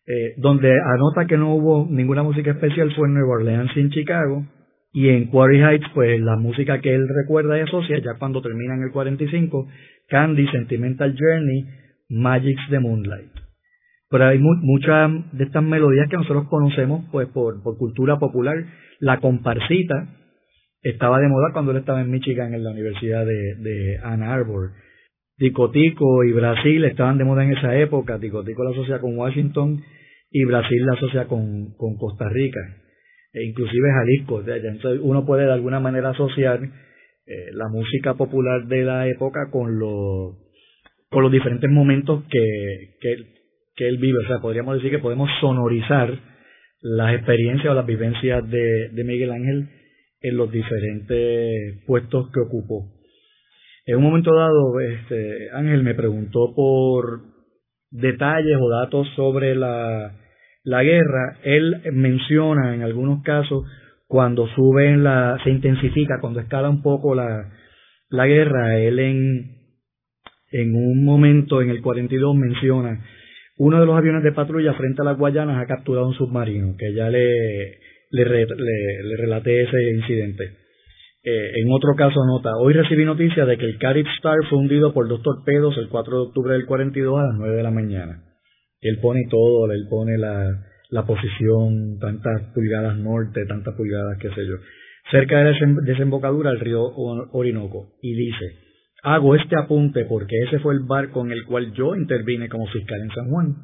[0.07, 3.91] Eh, donde anota que no hubo ninguna música especial fue en Nueva Orleans y en
[3.91, 4.47] Chicago.
[4.93, 8.75] Y en Quarry Heights, pues la música que él recuerda y asocia, ya cuando termina
[8.75, 9.69] en el 45,
[10.09, 11.67] Candy, Sentimental Journey,
[12.09, 13.48] Magics the Moonlight.
[14.11, 18.57] Pero hay muchas de estas melodías que nosotros conocemos pues por, por cultura popular.
[19.01, 20.15] La comparsita
[20.83, 24.71] estaba de moda cuando él estaba en Michigan en la Universidad de, de Ann Arbor.
[25.37, 28.19] Ticotico y Brasil estaban de moda en esa época.
[28.19, 29.83] Ticotico la asocia con Washington
[30.31, 32.61] y Brasil la asocia con, con Costa Rica.
[33.33, 34.41] E inclusive Jalisco.
[34.41, 39.79] Entonces uno puede de alguna manera asociar eh, la música popular de la época con
[39.79, 40.49] los
[41.11, 43.17] con los diferentes momentos que, que,
[43.87, 44.25] él vive.
[44.25, 46.19] O sea, podríamos decir que podemos sonorizar
[46.81, 49.69] las experiencias o las vivencias de, Miguel Ángel
[50.21, 52.93] en los diferentes puestos que ocupó.
[53.87, 57.21] En un momento dado, este, Ángel me preguntó por
[57.91, 60.13] detalles o datos sobre la,
[60.65, 61.39] la guerra.
[61.45, 63.65] Él menciona en algunos casos
[64.07, 67.53] cuando sube la, se intensifica, cuando escala un poco la,
[68.09, 69.59] la guerra, él en,
[70.51, 73.05] en un momento en el 42 menciona
[73.59, 76.95] uno de los aviones de patrulla frente a las Guayanas ha capturado un submarino, que
[76.95, 77.79] ya le,
[78.11, 80.45] le, le, relaté ese incidente.
[81.25, 84.95] Eh, en otro caso nota, hoy recibí noticia de que el Carib Star fue hundido
[84.95, 88.23] por dos torpedos el 4 de octubre del 42 a las 9 de la mañana.
[88.81, 94.47] Él pone todo, él pone la, la posición, tantas pulgadas norte, tantas pulgadas, qué sé
[94.47, 94.55] yo,
[95.11, 96.83] cerca de la desembocadura del río
[97.33, 97.97] Orinoco.
[98.03, 98.68] Y dice,
[99.15, 103.01] hago este apunte porque ese fue el barco en el cual yo intervine como fiscal
[103.01, 103.57] en San Juan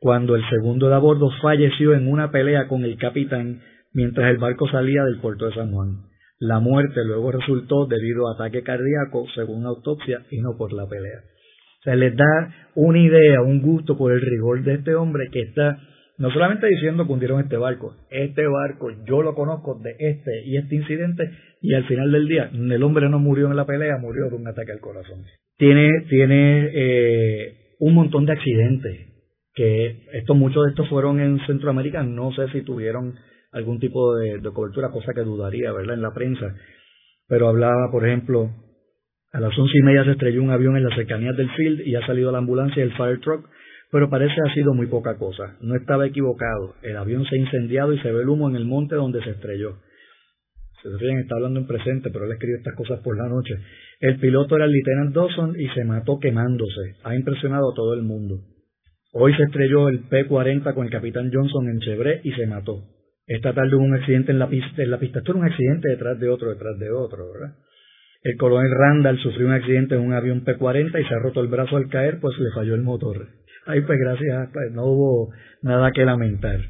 [0.00, 3.60] cuando el segundo de a bordo falleció en una pelea con el capitán
[3.92, 6.06] mientras el barco salía del puerto de San Juan.
[6.38, 11.18] La muerte luego resultó debido a ataque cardíaco, según autopsia, y no por la pelea.
[11.80, 15.42] O sea, les da una idea, un gusto por el rigor de este hombre que
[15.42, 15.78] está
[16.20, 20.58] no solamente diciendo que hundieron este barco, este barco yo lo conozco de este y
[20.58, 21.30] este incidente,
[21.62, 24.46] y al final del día el hombre no murió en la pelea, murió de un
[24.46, 25.24] ataque al corazón.
[25.56, 29.08] Tiene, tiene eh, un montón de accidentes,
[29.54, 33.14] que esto, muchos de estos fueron en Centroamérica, no sé si tuvieron
[33.52, 36.54] algún tipo de, cobertura, cosa que dudaría, ¿verdad?, en la prensa.
[37.28, 38.50] Pero hablaba, por ejemplo,
[39.32, 41.94] a las once y media se estrelló un avión en las cercanías del field y
[41.94, 43.48] ha salido la ambulancia y el fire truck,
[43.90, 45.56] pero parece ha sido muy poca cosa.
[45.60, 46.74] No estaba equivocado.
[46.82, 49.30] El avión se ha incendiado y se ve el humo en el monte donde se
[49.30, 49.78] estrelló.
[50.82, 53.54] Se ríen, está hablando en presente, pero él escribe estas cosas por la noche.
[54.00, 56.96] El piloto era el Lieutenant Dawson y se mató quemándose.
[57.04, 58.40] Ha impresionado a todo el mundo.
[59.12, 62.84] Hoy se estrelló el P-40 con el capitán Johnson en Chevrolet y se mató.
[63.26, 64.82] Esta tarde hubo un accidente en la pista.
[64.82, 65.18] En la pista.
[65.18, 67.56] Esto era un accidente detrás de otro, detrás de otro, ¿verdad?
[68.22, 71.48] El coronel Randall sufrió un accidente en un avión P-40 y se ha roto el
[71.48, 73.28] brazo al caer, pues le falló el motor.
[73.66, 76.60] Ay, pues gracias, pues no hubo nada que lamentar.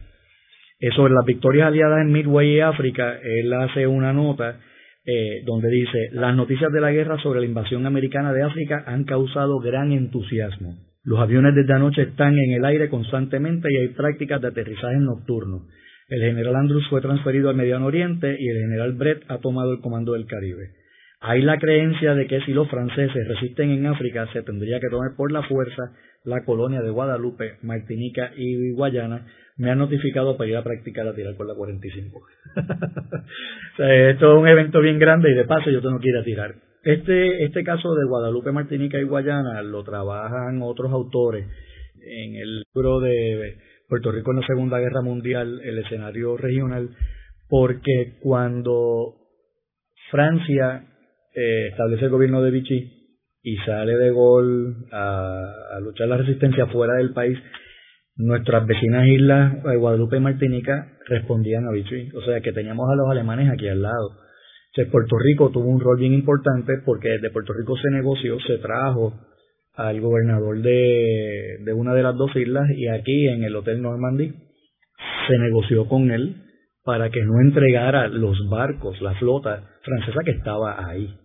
[0.80, 4.60] Eh, sobre las victorias aliadas en Midway y África, él hace una nota
[5.04, 9.04] eh, donde dice, las noticias de la guerra sobre la invasión americana de África han
[9.04, 10.76] causado gran entusiasmo.
[11.02, 15.66] Los aviones desde anoche están en el aire constantemente y hay prácticas de aterrizaje nocturno.
[16.08, 19.80] El general Andrews fue transferido al Mediano Oriente y el general Brett ha tomado el
[19.80, 20.70] comando del Caribe.
[21.20, 25.16] Hay la creencia de que si los franceses resisten en África se tendría que tomar
[25.16, 25.92] por la fuerza
[26.24, 29.26] la colonia de Guadalupe, Martinica y Guayana.
[29.56, 32.18] Me han notificado para ir a practicar a tirar por la 45.
[32.56, 36.16] o sea, esto es un evento bien grande y de paso yo tengo que ir
[36.16, 36.54] a tirar.
[36.82, 41.46] Este, este caso de Guadalupe, Martinica y Guayana lo trabajan otros autores
[42.02, 46.90] en el libro de Puerto Rico en la Segunda Guerra Mundial, el escenario regional,
[47.48, 49.16] porque cuando
[50.10, 50.86] Francia
[51.34, 52.99] eh, establece el gobierno de Vichy
[53.42, 57.38] y sale de gol a, luchar la resistencia fuera del país,
[58.16, 62.10] nuestras vecinas islas eh, Guadalupe y Martinica respondían a Vichy.
[62.14, 64.10] O sea que teníamos a los alemanes aquí al lado.
[64.90, 69.12] Puerto Rico tuvo un rol bien importante porque desde Puerto Rico se negoció, se trajo
[69.74, 74.32] al gobernador de, de una de las dos islas y aquí en el Hotel Normandy
[75.28, 76.36] se negoció con él
[76.84, 81.19] para que no entregara los barcos, la flota francesa que estaba ahí.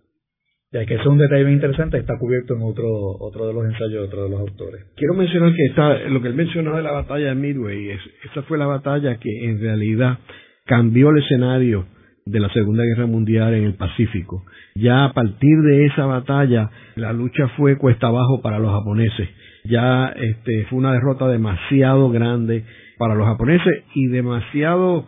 [0.84, 2.86] Que es un detalle bien interesante, está cubierto en otro,
[3.20, 4.84] otro de los ensayos de otro de los autores.
[4.96, 8.42] Quiero mencionar que está, lo que él mencionó de la batalla de Midway, es, esa
[8.42, 10.18] fue la batalla que en realidad
[10.66, 11.86] cambió el escenario
[12.26, 14.44] de la Segunda Guerra Mundial en el Pacífico.
[14.74, 19.28] Ya a partir de esa batalla, la lucha fue cuesta abajo para los japoneses.
[19.64, 22.64] Ya este, fue una derrota demasiado grande
[22.98, 25.06] para los japoneses y demasiado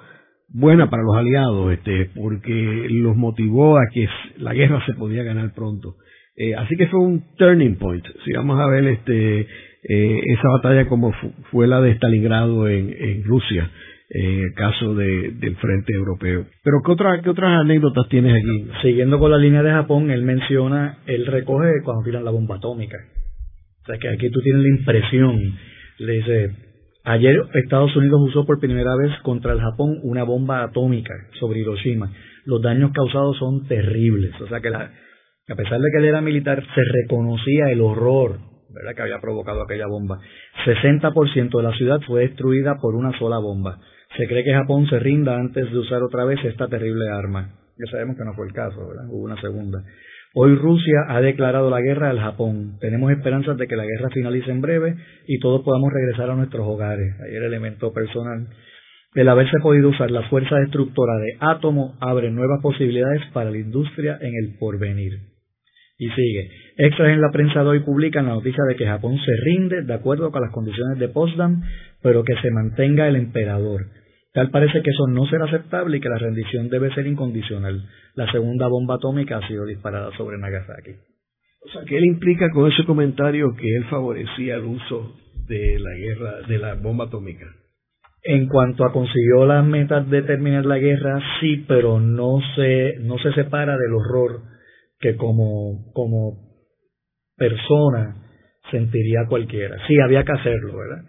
[0.48, 4.08] buena para los aliados, este, porque los motivó a que
[4.38, 5.96] la guerra se podía ganar pronto.
[6.36, 8.04] Eh, así que fue un turning point.
[8.24, 11.12] Si vamos a ver este, eh, esa batalla como
[11.50, 13.70] fue la de Stalingrado en, Rusia,
[14.10, 16.46] en el caso de, del Frente Europeo.
[16.62, 18.70] Pero ¿qué, otra, ¿qué otras anécdotas tienes aquí?
[18.82, 22.98] Siguiendo con la línea de Japón, él menciona, él recoge cuando tiran la bomba atómica.
[23.82, 25.58] O sea que aquí tú tienes la impresión,
[25.98, 26.67] le dice,
[27.08, 32.12] ayer Estados Unidos usó por primera vez contra el Japón una bomba atómica sobre Hiroshima.
[32.44, 34.38] Los daños causados son terribles.
[34.40, 34.90] O sea que la,
[35.48, 38.38] a pesar de que él era militar, se reconocía el horror
[38.70, 38.94] ¿verdad?
[38.94, 40.20] que había provocado aquella bomba.
[40.64, 43.78] 60% de la ciudad fue destruida por una sola bomba.
[44.16, 47.54] Se cree que Japón se rinda antes de usar otra vez esta terrible arma.
[47.78, 49.06] Ya sabemos que no fue el caso, ¿verdad?
[49.08, 49.82] Hubo una segunda.
[50.34, 52.76] Hoy Rusia ha declarado la guerra al Japón.
[52.80, 54.94] Tenemos esperanzas de que la guerra finalice en breve
[55.26, 57.14] y todos podamos regresar a nuestros hogares.
[57.20, 58.46] Ahí el elemento personal.
[59.14, 64.18] El haberse podido usar la fuerza destructora de átomo abre nuevas posibilidades para la industria
[64.20, 65.12] en el porvenir.
[65.98, 66.50] Y sigue.
[66.76, 69.94] Extras en la prensa de hoy publican la noticia de que Japón se rinde de
[69.94, 71.62] acuerdo con las condiciones de Potsdam,
[72.02, 73.86] pero que se mantenga el emperador.
[74.32, 77.88] Tal parece que eso no será aceptable y que la rendición debe ser incondicional.
[78.14, 80.92] La segunda bomba atómica ha sido disparada sobre Nagasaki.
[81.60, 85.94] O sea, que él implica con ese comentario que él favorecía el uso de la
[85.94, 87.46] guerra, de la bomba atómica.
[88.22, 93.18] En cuanto a consiguió las metas de terminar la guerra, sí, pero no se, no
[93.18, 94.42] se separa del horror
[95.00, 96.48] que como, como
[97.36, 98.16] persona
[98.70, 99.78] sentiría cualquiera.
[99.86, 101.04] Sí, había que hacerlo, ¿verdad?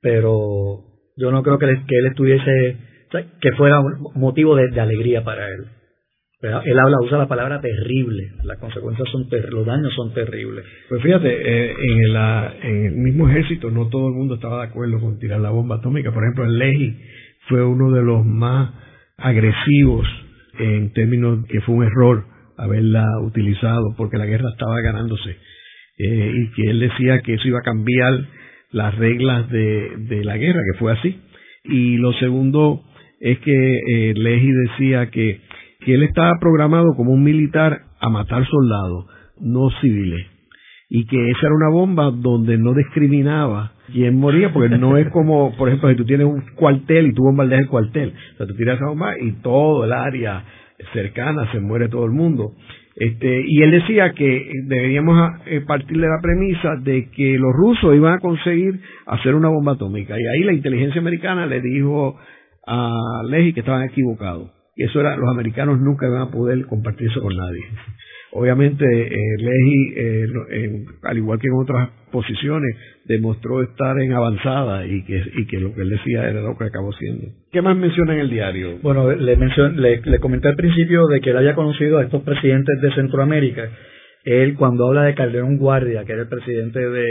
[0.00, 2.76] Pero yo no creo que, que él estuviese,
[3.40, 5.66] que fuera un motivo de, alegría para él.
[6.40, 10.64] Pero él habla, usa la palabra terrible, las consecuencias son terribles, los daños son terribles.
[10.90, 12.16] Pues fíjate, eh, en, el,
[12.62, 15.76] en, el, mismo ejército no todo el mundo estaba de acuerdo con tirar la bomba
[15.76, 16.12] atómica.
[16.12, 17.00] Por ejemplo, el Lehi
[17.48, 18.74] fue uno de los más
[19.16, 20.06] agresivos
[20.58, 22.24] en términos que fue un error
[22.56, 25.36] haberla utilizado porque la guerra estaba ganándose
[25.98, 28.26] eh, y que él decía que eso iba a cambiar
[28.74, 31.16] las reglas de, de la guerra, que fue así.
[31.64, 32.82] Y lo segundo
[33.20, 35.40] es que eh, Leji decía que,
[35.80, 39.06] que él estaba programado como un militar a matar soldados,
[39.40, 40.26] no civiles.
[40.90, 45.56] Y que esa era una bomba donde no discriminaba quién moría, porque no es como,
[45.56, 48.54] por ejemplo, si tú tienes un cuartel y tú bombardeas el cuartel, o sea, tú
[48.56, 50.44] tiras esa bomba y todo el área
[50.92, 52.54] cercana se muere todo el mundo.
[52.96, 57.94] Este, y él decía que deberíamos eh, partir de la premisa de que los rusos
[57.94, 60.14] iban a conseguir hacer una bomba atómica.
[60.18, 62.16] Y ahí la inteligencia americana le dijo
[62.66, 64.50] a Leji que estaban equivocados.
[64.76, 67.62] Y eso era, los americanos nunca iban a poder compartir eso con nadie.
[68.36, 75.04] Obviamente, eh, Leji, eh, al igual que en otras posiciones, demostró estar en avanzada y
[75.04, 77.28] que, y que lo que él decía era lo que acabó siendo.
[77.52, 78.78] ¿Qué más menciona en el diario?
[78.82, 82.92] Bueno, le, le, comenté al principio de que él haya conocido a estos presidentes de
[82.96, 83.70] Centroamérica.
[84.24, 87.06] Él, cuando habla de Calderón Guardia, que era el presidente de,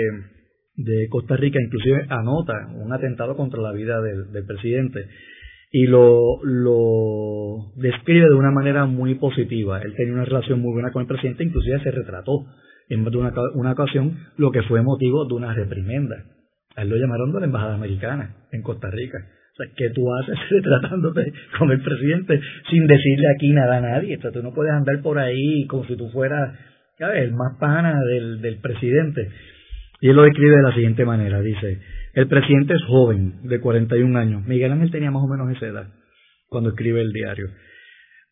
[0.75, 5.07] de Costa Rica, inclusive anota un atentado contra la vida del presidente
[5.75, 9.81] y lo, lo describe de una manera muy positiva.
[9.81, 12.45] Él tenía una relación muy buena con el presidente, inclusive se retrató
[12.89, 16.25] en una, una ocasión, lo que fue motivo de una reprimenda.
[16.75, 19.17] A él lo llamaron de la Embajada Americana en Costa Rica.
[19.17, 24.19] O sea, ¿qué tú haces retratándote con el presidente sin decirle aquí nada a nadie?
[24.23, 26.55] O tú no puedes andar por ahí como si tú fueras
[26.99, 29.27] el más pana del, del presidente.
[30.01, 31.41] Y él lo describe de la siguiente manera.
[31.41, 31.79] Dice,
[32.13, 34.45] el presidente es joven, de 41 años.
[34.45, 35.87] Miguel Ángel tenía más o menos esa edad
[36.47, 37.49] cuando escribe el diario.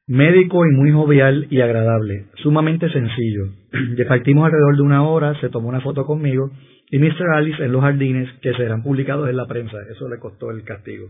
[0.07, 3.45] Médico y muy jovial y agradable, sumamente sencillo.
[4.07, 6.51] Partimos alrededor de una hora, se tomó una foto conmigo
[6.91, 7.35] y Mr.
[7.35, 9.77] Alice en los jardines que serán publicados en la prensa.
[9.89, 11.07] Eso le costó el castigo.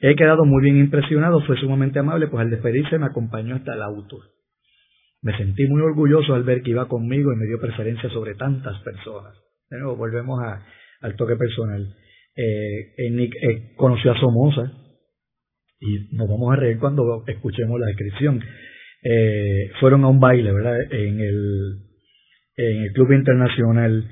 [0.00, 3.82] He quedado muy bien impresionado, fue sumamente amable, pues al despedirse me acompañó hasta el
[3.82, 4.18] auto.
[5.22, 8.80] Me sentí muy orgulloso al ver que iba conmigo y me dio preferencia sobre tantas
[8.82, 9.34] personas.
[9.70, 10.40] De nuevo, volvemos
[11.00, 11.94] al toque personal
[12.36, 14.72] eh, eh, conoció a Somoza
[15.80, 18.40] y nos vamos a reír cuando escuchemos la descripción.
[19.02, 20.80] Eh, fueron a un baile, ¿verdad?
[20.90, 21.78] En el,
[22.56, 24.04] en el Club Internacional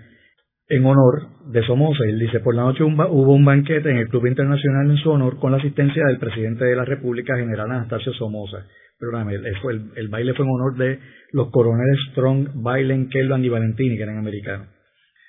[0.68, 2.04] en honor de Somoza.
[2.08, 5.38] Él dice, por la noche hubo un banquete en el Club Internacional en su honor
[5.38, 8.66] con la asistencia del presidente de la República, general Anastasio Somoza.
[8.98, 10.98] Perdóname, el, el, el baile fue en honor de
[11.32, 14.68] los coroneles Strong, Bailen, Kelvan y Valentini, que eran americanos.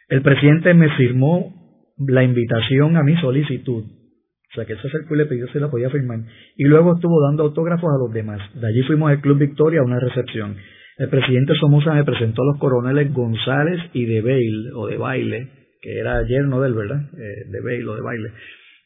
[0.10, 1.63] El presidente me firmó
[1.98, 3.84] la invitación a mi solicitud.
[3.84, 6.20] O sea que ese circuito le pidió se la podía firmar.
[6.56, 8.40] Y luego estuvo dando autógrafos a los demás.
[8.54, 10.56] De allí fuimos al Club Victoria a una recepción.
[10.98, 15.50] El presidente Somoza me presentó a los coroneles González y de Bail, o de Baile,
[15.82, 17.02] que era yerno de él, ¿verdad?
[17.18, 18.30] Eh, de Bail o de Baile.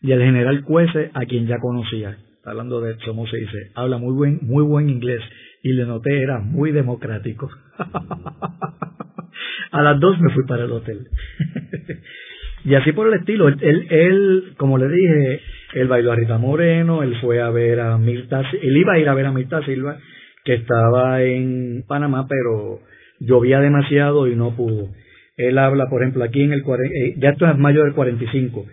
[0.02, 2.17] Y al general Cuese, a quien ya conocía.
[2.46, 5.22] hablando de Somoza, dice, habla muy buen, muy buen inglés.
[5.63, 7.49] Y le noté, era muy democrático.
[9.72, 11.10] a las dos me fui para el hotel.
[12.66, 13.47] Y así por el estilo.
[13.47, 15.41] Él, él, como le dije,
[15.74, 19.10] él bailó a Rita Moreno, él fue a ver a Mirta, él iba a ir
[19.10, 19.97] a ver a Mirta Silva,
[20.43, 22.82] que estaba en Panamá, pero
[23.20, 24.89] llovía demasiado y no pudo.
[25.36, 28.66] Él habla, por ejemplo, aquí en el, eh, ya esto es mayo del 45,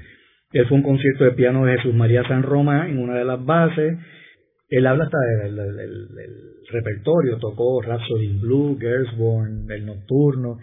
[0.52, 3.44] él fue un concierto de piano de Jesús María San Roma en una de las
[3.44, 3.98] bases,
[4.68, 9.10] él habla hasta del, repertorio, tocó Rhapsody Blue, Girls
[9.68, 10.58] El Nocturno,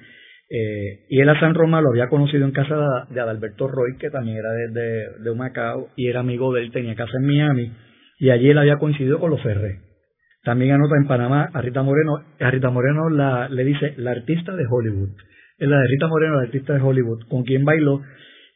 [0.53, 2.75] eh, y él a San Roma lo había conocido en casa
[3.09, 6.93] de, Adalberto Roy, que también era de, de, Macao, y era amigo de él, tenía
[6.93, 7.71] casa en Miami,
[8.19, 9.79] y allí él había coincidido con los Ferré.
[10.43, 12.19] También anota en Panamá a Rita Moreno.
[12.39, 15.11] A Rita Moreno la, le dice la artista de Hollywood.
[15.57, 18.01] Es la de Rita Moreno, la artista de Hollywood, con quien bailó.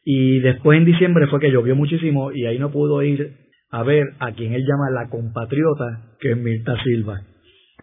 [0.04, 3.32] Y después en diciembre fue que llovió muchísimo y ahí no pudo ir
[3.70, 7.22] a ver a quien él llama la compatriota, que es Mirta Silva.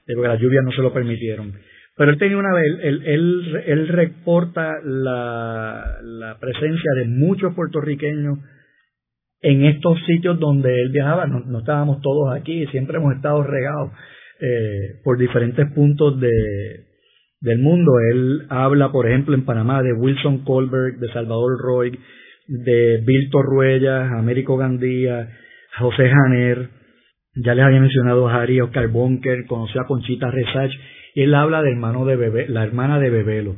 [0.06, 1.54] Porque las lluvias no se lo permitieron.
[1.96, 8.40] Pero él tenía una vez, él, él, él reporta la, la presencia de muchos puertorriqueños
[9.44, 13.92] en estos sitios donde él viajaba, no, estábamos todos aquí, siempre hemos estado regados
[14.40, 16.32] eh, por diferentes puntos de,
[17.42, 17.92] del mundo.
[18.12, 22.00] Él habla, por ejemplo, en Panamá de Wilson Colbert, de Salvador Roy,
[22.48, 25.30] de Bill Torruella, Américo Gandía,
[25.78, 26.70] José Janer,
[27.36, 30.72] ya les había mencionado a Harry Oscar Bunker, conoció a Conchita Resach,
[31.16, 33.56] él habla de hermano de Bebe, la hermana de Bebelo.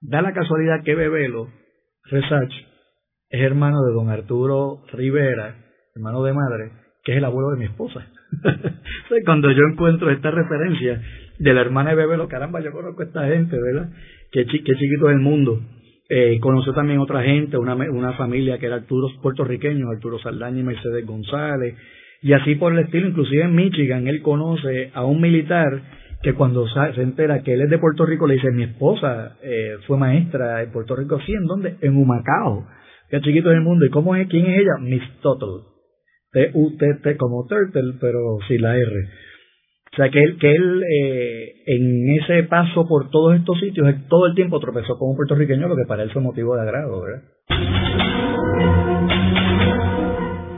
[0.00, 1.48] Da la casualidad que Bebelo,
[2.04, 2.52] Resach,
[3.30, 5.56] es hermano de don Arturo Rivera,
[5.96, 6.70] hermano de madre,
[7.02, 8.06] que es el abuelo de mi esposa.
[9.24, 11.00] Cuando yo encuentro esta referencia
[11.38, 13.90] de la hermana de Bebelo, caramba, yo conozco a esta gente, ¿verdad?
[14.30, 15.60] Qué, chiquito es el mundo.
[16.08, 20.64] Eh, conoció también otra gente, una, una familia que era Arturo puertorriqueño, Arturo Saldaña y
[20.64, 21.76] Mercedes González,
[22.22, 25.82] y así por el estilo, inclusive en Michigan, él conoce a un militar
[26.24, 29.76] que cuando se entera que él es de Puerto Rico, le dice, mi esposa eh,
[29.86, 31.76] fue maestra en Puerto Rico, sí, ¿en dónde?
[31.82, 32.66] En Humacao
[33.10, 33.84] qué chiquito es el mundo.
[33.84, 34.26] ¿Y cómo es?
[34.28, 34.78] ¿Quién es ella?
[34.80, 35.62] Miss Tuttle.
[36.32, 39.08] T-U-T-T como Turtle, pero sin la R.
[39.92, 44.26] O sea, que él, que él eh, en ese paso por todos estos sitios, todo
[44.26, 47.22] el tiempo tropezó como puertorriqueño, lo que para él fue motivo de agrado, ¿verdad?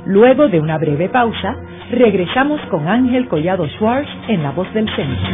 [0.07, 1.57] Luego de una breve pausa,
[1.91, 5.27] regresamos con Ángel Collado Schwartz en La Voz del Centro.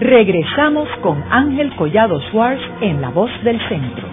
[0.00, 4.08] Regresamos con Ángel Collado Schwartz en La Voz del Centro.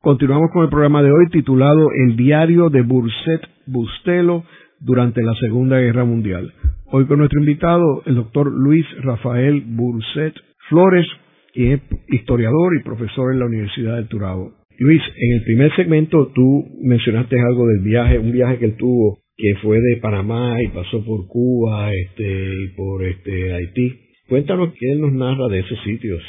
[0.00, 4.44] Continuamos con el programa de hoy titulado El diario de Burset Bustelo
[4.78, 6.52] durante la Segunda Guerra Mundial.
[6.92, 10.34] Hoy con nuestro invitado, el doctor Luis Rafael Burset
[10.70, 11.06] Flores,
[11.52, 14.52] que es historiador y profesor en la Universidad del Turabo.
[14.78, 19.18] Luis, en el primer segmento tú mencionaste algo del viaje, un viaje que él tuvo
[19.40, 24.00] que fue de Panamá y pasó por Cuba este, y por este, Haití.
[24.28, 26.22] Cuéntanos qué nos narra de esos sitios.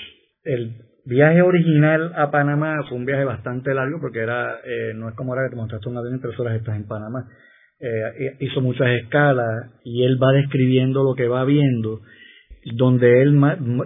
[0.44, 0.72] El
[1.06, 5.34] viaje original a Panamá fue un viaje bastante largo porque era eh, no es como
[5.34, 7.28] ahora que te montaste un avión en tres horas estás en Panamá.
[7.80, 12.02] Eh, hizo muchas escalas y él va describiendo lo que va viendo,
[12.76, 13.40] donde él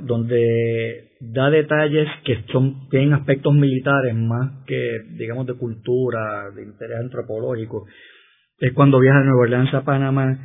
[0.03, 6.99] donde da detalles que son tienen aspectos militares más que digamos de cultura, de interés
[6.99, 7.85] antropológico
[8.59, 10.39] es cuando viaja de Nueva Orleans a Panamá,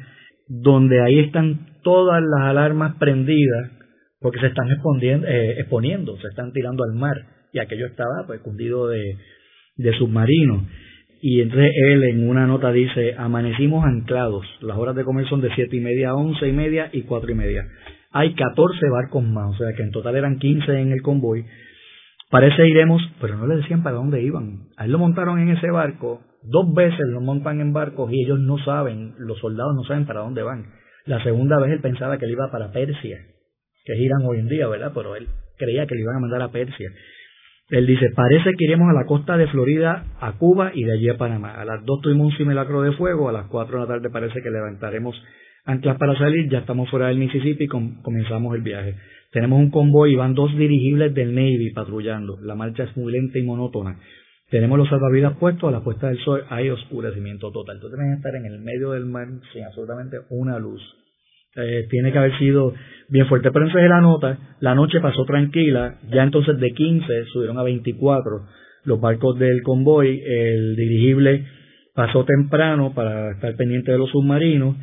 [0.49, 3.70] donde ahí están todas las alarmas prendidas
[4.20, 7.16] porque se están eh, exponiendo, se están tirando al mar
[7.53, 9.16] y aquello estaba pues cundido de,
[9.76, 10.64] de submarinos.
[11.22, 15.55] Y entonces él en una nota dice, amanecimos anclados, las horas de comer son de
[15.55, 17.66] siete y media a once y media y cuatro y media.
[18.13, 21.45] Hay 14 barcos más, o sea que en total eran 15 en el convoy.
[22.31, 24.69] Parece iremos, pero no le decían para dónde iban.
[24.77, 28.39] A él lo montaron en ese barco Dos veces lo montan en barcos y ellos
[28.41, 30.67] no saben, los soldados no saben para dónde van.
[31.05, 33.19] La segunda vez él pensaba que él iba para Persia,
[33.85, 34.93] que es Irán hoy en día, ¿verdad?
[34.95, 36.91] Pero él creía que le iban a mandar a Persia.
[37.69, 41.09] Él dice, parece que iremos a la costa de Florida, a Cuba y de allí
[41.11, 41.61] a Panamá.
[41.61, 44.41] A las dos tuvimos un simulacro de fuego, a las cuatro de la tarde parece
[44.43, 45.15] que levantaremos
[45.65, 48.97] anclas para salir, ya estamos fuera del Mississippi y comenzamos el viaje.
[49.33, 52.39] Tenemos un convoy y van dos dirigibles del Navy patrullando.
[52.43, 53.99] La marcha es muy lenta y monótona.
[54.51, 57.79] Tenemos los salvavidas puestos, a la puesta del sol hay oscurecimiento total.
[57.79, 60.83] Tú tienes que estar en el medio del mar sin absolutamente una luz.
[61.57, 62.75] Eh, tiene que haber sido
[63.09, 63.51] bien fuerte.
[63.53, 68.47] Pero entonces la nota, la noche pasó tranquila, ya entonces de 15 subieron a 24
[68.85, 71.47] los barcos del convoy, el dirigible
[71.95, 74.77] pasó temprano para estar pendiente de los submarinos,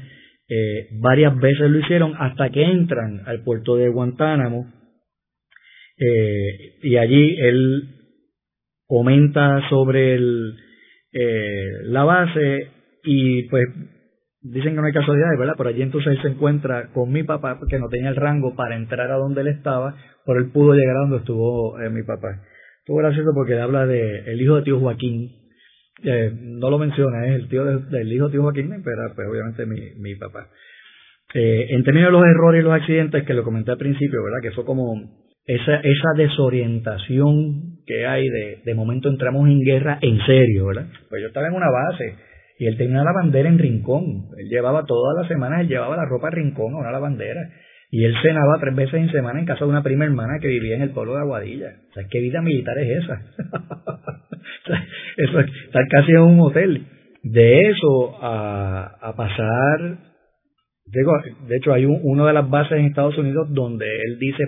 [0.50, 4.72] eh, varias veces lo hicieron hasta que entran al puerto de Guantánamo
[5.98, 7.96] eh, y allí él
[8.86, 10.16] comenta sobre
[11.12, 12.70] eh, la base
[13.04, 13.66] y pues
[14.42, 15.56] dicen que no hay casualidades, ¿verdad?
[15.58, 18.78] Por allí entonces él se encuentra con mi papá, que no tenía el rango para
[18.78, 22.42] entrar a donde él estaba, pero él pudo llegar a donde estuvo mi papá.
[22.80, 25.47] Estuvo gracioso porque habla de el hijo de tío Joaquín,
[26.04, 29.66] eh, no lo menciona, es el tío del hijo de tío Joaquín, pero pues obviamente
[29.66, 30.48] mi, mi papá.
[31.34, 34.40] Eh, en términos de los errores y los accidentes que lo comenté al principio, ¿verdad?
[34.42, 34.94] Que fue como
[35.46, 40.88] esa, esa desorientación que hay de, de momento entramos en guerra en serio, ¿verdad?
[41.10, 42.16] Pues yo estaba en una base
[42.60, 44.30] y él tenía una bandera en Rincón.
[44.38, 47.42] Él llevaba todas las semanas, él llevaba la ropa en Rincón a una lavandera.
[47.90, 50.76] Y él cenaba tres veces en semana en casa de una prima hermana que vivía
[50.76, 51.74] en el pueblo de Aguadilla.
[51.90, 53.22] O sea, ¿qué vida militar es esa?
[55.18, 56.86] eso, estar casi en un hotel.
[57.24, 59.98] De eso a, a pasar,
[60.86, 61.14] digo,
[61.48, 64.44] de hecho hay un, una de las bases en Estados Unidos donde él dice,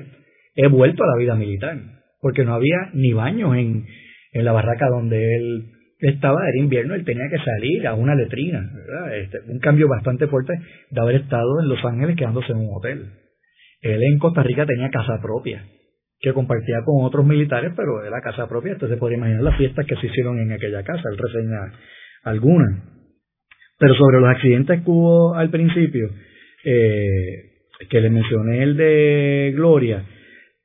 [0.56, 1.78] he vuelto a la vida militar,
[2.22, 3.86] porque no había ni baños en,
[4.34, 8.70] en la barraca donde él estaba, era invierno, él tenía que salir a una letrina.
[9.14, 10.54] Este, un cambio bastante fuerte
[10.90, 13.06] de haber estado en Los Ángeles quedándose en un hotel.
[13.82, 15.64] Él en Costa Rica tenía casa propia,
[16.20, 19.86] que compartía con otros militares, pero era casa propia, entonces se podría imaginar las fiestas
[19.86, 21.74] que se hicieron en aquella casa, él reseña
[22.24, 22.84] algunas.
[23.78, 26.10] Pero sobre los accidentes que hubo al principio,
[26.66, 27.50] eh,
[27.90, 30.04] que le mencioné el de Gloria,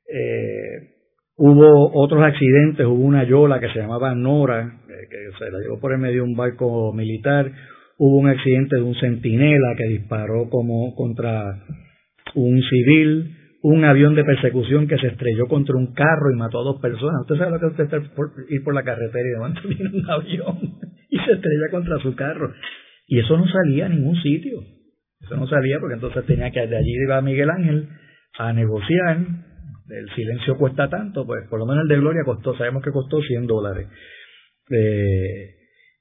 [0.07, 0.95] eh,
[1.37, 5.79] hubo otros accidentes, hubo una yola que se llamaba Nora, eh, que se la llevó
[5.79, 7.49] por el medio de un barco militar,
[7.97, 11.63] hubo un accidente de un centinela que disparó como contra
[12.33, 16.63] un civil, un avión de persecución que se estrelló contra un carro y mató a
[16.63, 17.21] dos personas.
[17.21, 18.03] Usted sabe lo que usted
[18.49, 20.57] ir por la carretera y de momento viene un avión
[21.09, 22.53] y se estrella contra su carro.
[23.07, 24.61] Y eso no salía a ningún sitio.
[25.21, 27.87] Eso no salía porque entonces tenía que de allí iba Miguel Ángel
[28.37, 29.17] a negociar.
[29.89, 33.21] El silencio cuesta tanto, pues por lo menos el de Gloria costó, sabemos que costó
[33.21, 33.87] 100 dólares.
[34.71, 35.55] Eh,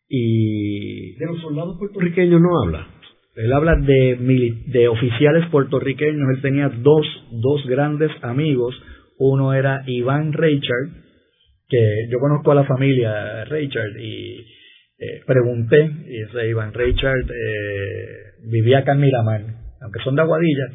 [0.08, 2.88] y de los soldados puertorriqueños no habla.
[3.36, 6.28] Él habla de, de oficiales puertorriqueños.
[6.36, 8.74] Él tenía dos, dos grandes amigos.
[9.18, 10.90] Uno era Iván Richard,
[11.68, 14.46] que yo conozco a la familia Richard y
[14.98, 19.42] eh, pregunté, y ese Iván Richard eh, vivía acá en Miramar,
[19.80, 20.66] aunque son de Aguadilla,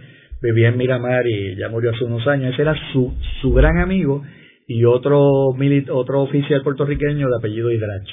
[0.41, 2.53] vivía en Miramar y ya murió hace unos años.
[2.53, 4.23] Ese era su, su gran amigo
[4.67, 5.51] y otro,
[5.91, 8.09] otro oficial puertorriqueño de apellido Hidrach.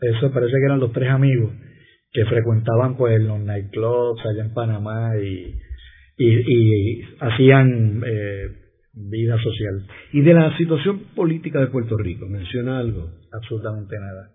[0.00, 1.52] Eso parece que eran los tres amigos
[2.16, 5.54] que frecuentaban pues los nightclubs allá en Panamá y,
[6.16, 8.48] y, hacían eh,
[8.94, 9.86] vida social.
[10.14, 12.26] ¿Y de la situación política de Puerto Rico?
[12.26, 13.10] ¿Menciona algo?
[13.30, 14.30] Absolutamente nada.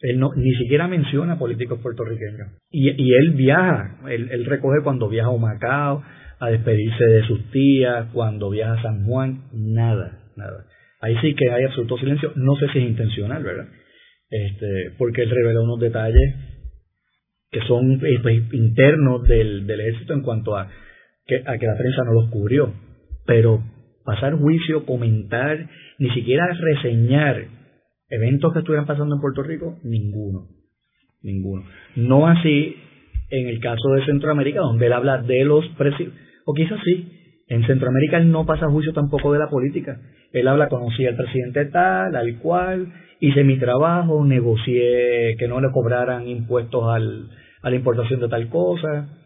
[0.00, 2.58] Él no, ni siquiera menciona políticos puertorriqueños.
[2.70, 6.02] Y, y él viaja, él, él, recoge cuando viaja a Humacao,
[6.40, 10.66] a despedirse de sus tías, cuando viaja a San Juan, nada, nada.
[11.00, 13.68] Ahí sí que hay absoluto silencio, no sé si es intencional, ¿verdad?
[14.28, 16.52] Este, porque él revela unos detalles
[17.52, 20.68] que son eh, pues, internos del, del ejército en cuanto a
[21.26, 22.72] que, a que la prensa no los cubrió.
[23.26, 23.62] Pero
[24.04, 27.44] pasar juicio, comentar, ni siquiera reseñar
[28.08, 30.48] eventos que estuvieran pasando en Puerto Rico, ninguno.
[31.22, 31.64] Ninguno.
[31.94, 32.74] No así
[33.30, 36.12] en el caso de Centroamérica, donde él habla de los precios,
[36.44, 40.00] o quizás sí, en Centroamérica él no pasa juicio tampoco de la política.
[40.32, 42.92] Él habla, conocí al presidente tal, al cual,
[43.22, 47.30] hice mi trabajo, negocié que no le cobraran impuestos al,
[47.62, 49.16] a la importación de tal cosa.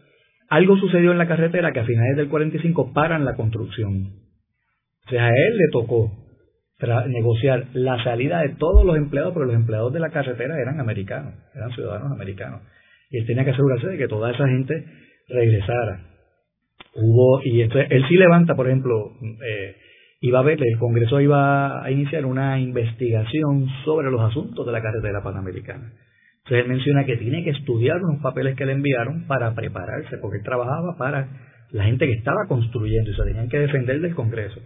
[0.49, 4.13] Algo sucedió en la carretera que a finales del 45 paran la construcción.
[5.07, 6.11] O sea, a él le tocó
[7.07, 11.33] negociar la salida de todos los empleados, porque los empleados de la carretera eran americanos,
[11.55, 12.61] eran ciudadanos americanos.
[13.09, 14.85] Y él tenía que asegurarse de que toda esa gente
[15.27, 16.01] regresara.
[16.93, 19.75] Hubo, y esto, él sí levanta, por ejemplo, eh,
[20.19, 24.81] iba a ver, el Congreso iba a iniciar una investigación sobre los asuntos de la
[24.81, 25.93] carretera panamericana.
[26.37, 30.37] Entonces él menciona que tiene que estudiar unos papeles que le enviaron para prepararse, porque
[30.37, 31.27] él trabajaba para
[31.71, 34.61] la gente que estaba construyendo y se tenían que defender del Congreso.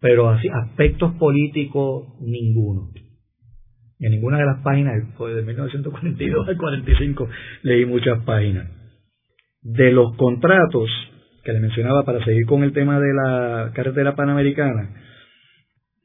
[0.00, 2.88] Pero así, aspectos políticos, ninguno.
[3.98, 7.28] En ninguna de las páginas, fue de 1942 al 45,
[7.62, 8.70] leí muchas páginas.
[9.60, 10.88] De los contratos
[11.50, 14.90] que le mencionaba para seguir con el tema de la carretera panamericana,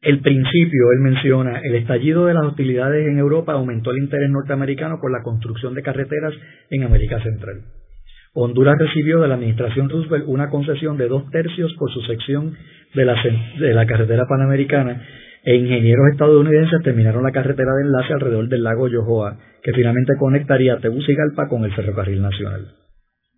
[0.02, 5.00] el principio, él menciona, el estallido de las hostilidades en Europa aumentó el interés norteamericano
[5.00, 6.34] por la construcción de carreteras
[6.70, 7.62] en América Central.
[8.34, 12.56] Honduras recibió de la administración Roosevelt una concesión de dos tercios por su sección
[12.94, 13.16] de la,
[13.60, 15.02] de la carretera panamericana
[15.44, 20.78] e ingenieros estadounidenses terminaron la carretera de enlace alrededor del lago Yohoa, que finalmente conectaría
[20.78, 22.68] Tegucigalpa con el ferrocarril nacional.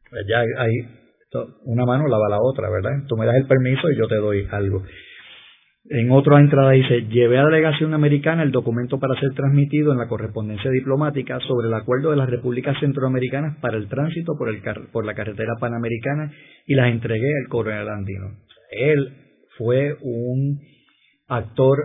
[0.10, 1.07] Pues ya hay
[1.66, 3.06] una mano lava la otra, ¿verdad?
[3.08, 4.84] Tú me das el permiso y yo te doy algo.
[5.90, 9.98] En otra entrada dice, llevé a la delegación americana el documento para ser transmitido en
[9.98, 14.62] la correspondencia diplomática sobre el acuerdo de las repúblicas centroamericanas para el tránsito por, el
[14.92, 16.34] por la carretera panamericana
[16.66, 18.32] y las entregué al coronel andino.
[18.70, 19.14] Él
[19.58, 20.60] fue un
[21.30, 21.78] actor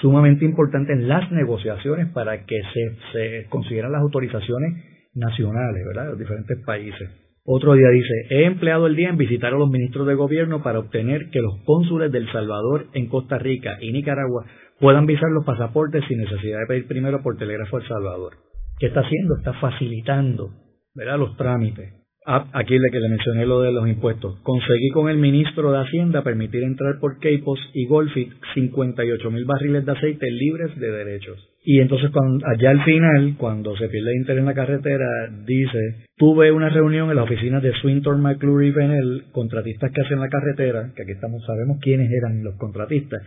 [0.00, 4.84] sumamente importante en las negociaciones para que se, se consiguieran las autorizaciones
[5.14, 7.29] nacionales, ¿verdad?, de los diferentes países.
[7.44, 10.78] Otro día dice, he empleado el día en visitar a los ministros de gobierno para
[10.78, 14.44] obtener que los cónsules del Salvador en Costa Rica y Nicaragua
[14.78, 18.34] puedan visar los pasaportes sin necesidad de pedir primero por telégrafo al Salvador.
[18.78, 19.36] ¿Qué está haciendo?
[19.36, 20.50] Está facilitando
[20.94, 21.18] ¿verdad?
[21.18, 21.94] los trámites.
[22.26, 24.38] Ah, aquí le que le mencioné lo de los impuestos.
[24.42, 29.86] Conseguí con el ministro de Hacienda permitir entrar por Capos y Golfit 58 mil barriles
[29.86, 31.49] de aceite libres de derechos.
[31.62, 35.06] Y entonces cuando, allá al final, cuando se pierde interés en la carretera,
[35.44, 40.20] dice, tuve una reunión en la oficina de Swinton, McClure y Penel, contratistas que hacen
[40.20, 43.20] la carretera, que aquí estamos, sabemos quiénes eran los contratistas,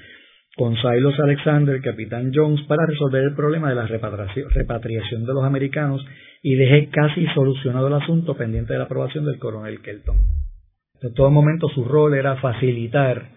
[0.55, 6.03] con Silos Alexander, capitán Jones, para resolver el problema de la repatriación de los americanos
[6.41, 10.17] y dejé casi solucionado el asunto pendiente de la aprobación del coronel Kelton.
[11.01, 13.29] En todo momento su rol era facilitar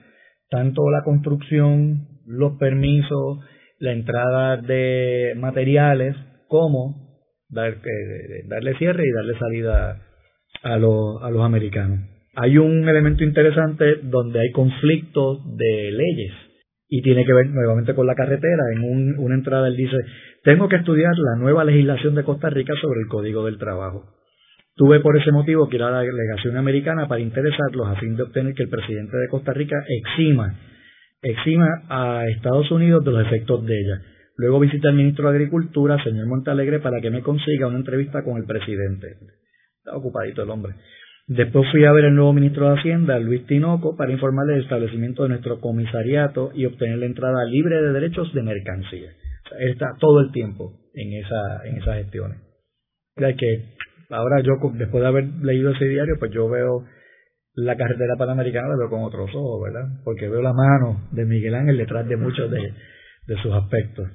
[0.50, 3.38] tanto la construcción, los permisos,
[3.78, 6.16] la entrada de materiales,
[6.48, 7.06] como
[7.48, 10.02] dar, eh, darle cierre y darle salida
[10.62, 12.00] a los, a los americanos.
[12.34, 16.32] Hay un elemento interesante donde hay conflictos de leyes
[16.88, 18.62] y tiene que ver nuevamente con la carretera.
[18.74, 19.96] En una entrada él dice,
[20.44, 24.04] tengo que estudiar la nueva legislación de Costa Rica sobre el Código del Trabajo.
[24.74, 28.24] Tuve por ese motivo que ir a la delegación americana para interesarlos a fin de
[28.24, 30.54] obtener que el presidente de Costa Rica exima,
[31.30, 34.02] exima a Estados Unidos de los efectos de ella.
[34.36, 38.36] Luego visité al ministro de Agricultura, señor Montalegre, para que me consiga una entrevista con
[38.36, 39.16] el presidente.
[39.78, 40.74] Está ocupadito el hombre.
[41.26, 45.24] Después fui a ver al nuevo ministro de Hacienda, Luis Tinoco, para informarle del establecimiento
[45.24, 49.10] de nuestro comisariato y obtener la entrada libre de derechos de mercancía.
[49.58, 52.38] él está todo el tiempo en, esa, en esas gestiones.
[53.16, 53.64] que
[54.10, 56.84] ahora yo, después de haber leído ese diario, pues yo veo
[57.56, 59.88] la carretera panamericana, la veo con otros ojos, ¿verdad?
[60.04, 62.74] Porque veo la mano de Miguel Ángel detrás de muchos de,
[63.26, 64.08] de sus aspectos.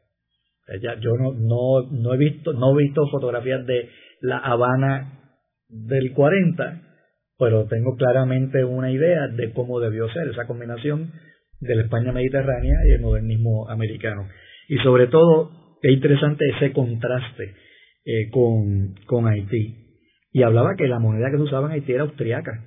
[1.01, 3.89] yo no, no, no, he visto, no he visto fotografías de
[4.21, 5.19] La Habana
[5.69, 6.83] del 40,
[7.39, 11.13] pero tengo claramente una idea de cómo debió ser esa combinación
[11.61, 14.29] de la España mediterránea y el modernismo americano.
[14.69, 15.51] Y sobre todo,
[15.83, 17.55] es interesante ese contraste
[18.05, 19.77] eh, con, con Haití.
[20.33, 22.65] Y hablaba que la moneda que se usaba en Haití era austriaca,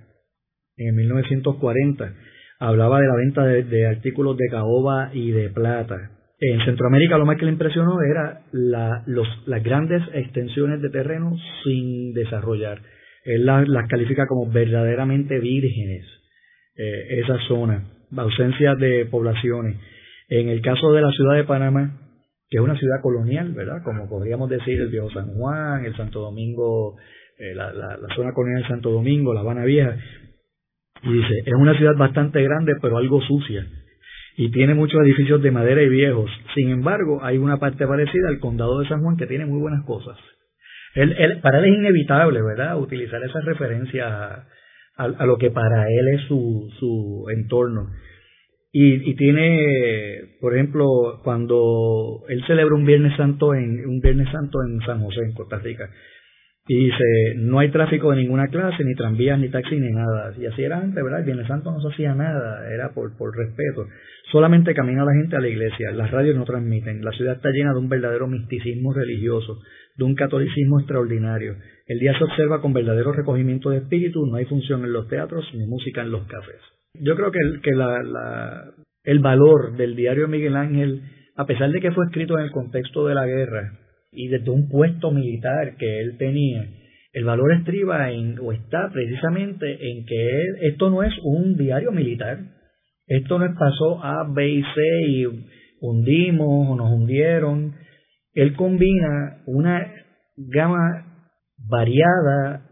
[0.78, 2.14] en 1940.
[2.60, 7.26] Hablaba de la venta de, de artículos de caoba y de plata en Centroamérica lo
[7.26, 12.82] más que le impresionó era las grandes extensiones de terreno sin desarrollar.
[13.24, 16.06] Él las, califica como verdaderamente vírgenes,
[16.76, 19.78] eh, esa zona, ausencia de poblaciones.
[20.28, 22.05] En el caso de la ciudad de Panamá,
[22.56, 23.84] es una ciudad colonial, ¿verdad?
[23.84, 26.98] Como podríamos decir el Viejo San Juan, el Santo Domingo,
[27.38, 29.96] eh, la, la zona colonial de Santo Domingo, La Habana Vieja.
[31.04, 33.66] Y dice, es una ciudad bastante grande, pero algo sucia
[34.38, 36.30] y tiene muchos edificios de madera y viejos.
[36.54, 39.86] Sin embargo, hay una parte parecida al condado de San Juan que tiene muy buenas
[39.86, 40.18] cosas.
[40.94, 44.46] Él, para él es inevitable, ¿verdad?, utilizar esa referencia
[44.98, 47.90] a, lo que para él es su, su entorno.
[48.78, 54.60] Y, y, tiene, por ejemplo, cuando él celebra un Viernes Santo en un Viernes Santo
[54.68, 55.90] en San José, en Costa Rica,
[56.68, 60.34] y dice, no hay tráfico de ninguna clase, ni tranvías, ni taxi, ni nada.
[60.38, 61.20] Y así era antes, ¿verdad?
[61.20, 63.88] El Viernes Santo no se hacía nada, era por, por respeto.
[64.30, 67.72] Solamente camina la gente a la iglesia, las radios no transmiten, la ciudad está llena
[67.72, 69.58] de un verdadero misticismo religioso,
[69.96, 71.56] de un catolicismo extraordinario.
[71.88, 75.46] El día se observa con verdadero recogimiento de espíritu, no hay función en los teatros
[75.54, 76.60] ni música en los cafés.
[77.02, 78.74] Yo creo que, el, que la, la,
[79.04, 81.02] el valor del diario Miguel Ángel,
[81.36, 83.80] a pesar de que fue escrito en el contexto de la guerra
[84.12, 86.68] y desde un puesto militar que él tenía,
[87.14, 92.40] el valor estriba en, o está precisamente en que esto no es un diario militar.
[93.08, 95.26] Esto no es pasó A, B y C y
[95.80, 97.74] hundimos o nos hundieron.
[98.34, 99.94] Él combina una
[100.36, 102.66] gama variada,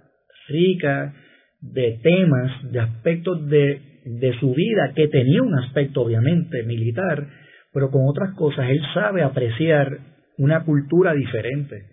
[0.49, 1.13] rica,
[1.61, 7.27] de temas, de aspectos de, de su vida, que tenía un aspecto obviamente militar,
[7.73, 8.69] pero con otras cosas.
[8.69, 9.99] Él sabe apreciar
[10.37, 11.83] una cultura diferente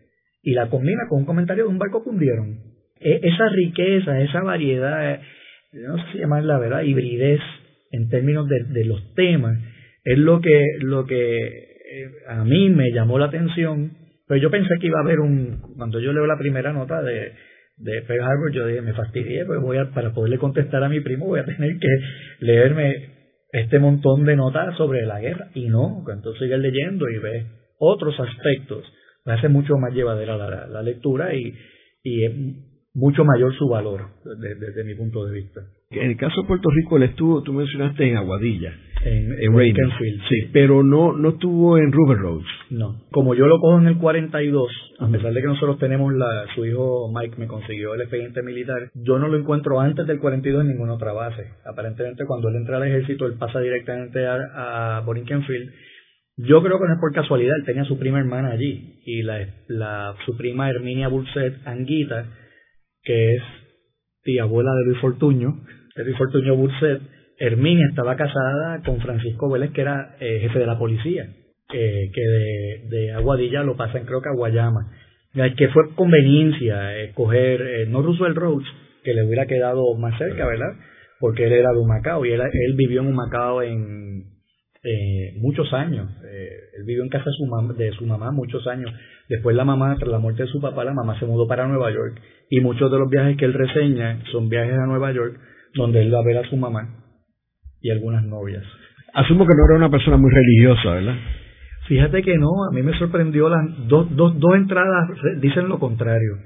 [0.43, 2.59] y la combina con un comentario de un barco que hundieron.
[3.01, 5.21] E, esa riqueza, esa variedad,
[5.73, 7.41] no sé si llamarla verdad, hibridez
[7.93, 9.59] en términos de, los temas,
[10.05, 13.93] es lo que, lo que eh, a mí me llamó la atención.
[14.29, 17.33] Pero yo pensé que iba a haber un, cuando yo leo la primera nota de,
[17.81, 21.01] de Pearl Harbor, yo dije, me fastidié, pues voy a, para poderle contestar a mi
[21.01, 21.89] primo voy a tener que
[22.41, 23.19] leerme
[23.53, 25.49] este montón de notas sobre la guerra.
[25.55, 27.47] Y no, entonces sigue leyendo y ve
[27.79, 28.85] otros aspectos
[29.25, 31.55] me hace mucho más llevadera la, lectura y,
[32.03, 32.33] y es
[32.95, 35.61] mucho mayor su valor desde, mi punto de vista.
[35.91, 38.73] En el caso de Puerto Rico, él estuvo, tú mencionaste en Aguadilla,
[39.05, 39.73] en, en
[40.29, 42.47] sí, pero no no estuvo en River Roads.
[42.71, 44.71] No, como yo lo cojo en el 42,
[45.01, 48.91] a pesar de que nosotros tenemos la, su hijo Mike me consiguió el expediente militar,
[48.95, 51.45] yo no lo encuentro antes del 42 en ninguna otra base.
[51.65, 55.71] Aparentemente cuando él entra al ejército, él pasa directamente a, a Borinkenfield
[56.43, 59.47] yo creo que no es por casualidad, él tenía su prima hermana allí y la,
[59.69, 62.27] la, su prima Herminia Burset Anguita,
[63.11, 63.43] que es
[64.23, 65.65] tía abuela de Luis Fortuño,
[65.97, 67.03] de Luis Fortuño Burset,
[67.39, 71.25] Herminia estaba casada con Francisco Vélez, que era eh, jefe de la policía,
[71.75, 74.93] eh, que de, de, Aguadilla lo pasan creo que a Guayama,
[75.57, 78.67] que fue conveniencia escoger, eh, no Roosevelt Roads,
[79.03, 80.77] que le hubiera quedado más cerca, ¿verdad?
[81.19, 84.23] Porque él era de Humacao y él, él vivió en Humacao en
[84.83, 86.09] eh, muchos años.
[86.25, 88.91] Eh, él vivió en casa de su, mamá, de su mamá muchos años.
[89.29, 91.91] Después la mamá, tras la muerte de su papá, la mamá se mudó para Nueva
[91.91, 92.21] York.
[92.49, 95.39] Y muchos de los viajes que él reseña son viajes a Nueva York,
[95.75, 97.01] donde él va a ver a su mamá
[97.81, 98.65] y algunas novias.
[99.15, 101.17] Asumo que no era una persona muy religiosa, ¿verdad?
[101.89, 105.11] Fíjate que no, a mí me sorprendió las dos, dos, dos entradas,
[105.41, 106.37] dicen lo contrario.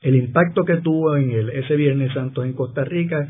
[0.00, 3.28] El impacto que tuvo en el, ese Viernes Santo en Costa Rica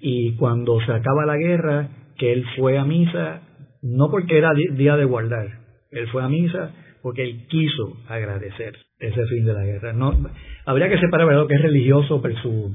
[0.00, 1.88] y cuando se acaba la guerra,
[2.18, 3.40] que él fue a misa
[3.84, 5.46] no porque era día de guardar,
[5.90, 6.72] él fue a misa
[7.02, 9.92] porque él quiso agradecer ese fin de la guerra.
[9.92, 10.10] No,
[10.64, 12.72] habría que separar lo que es religioso versus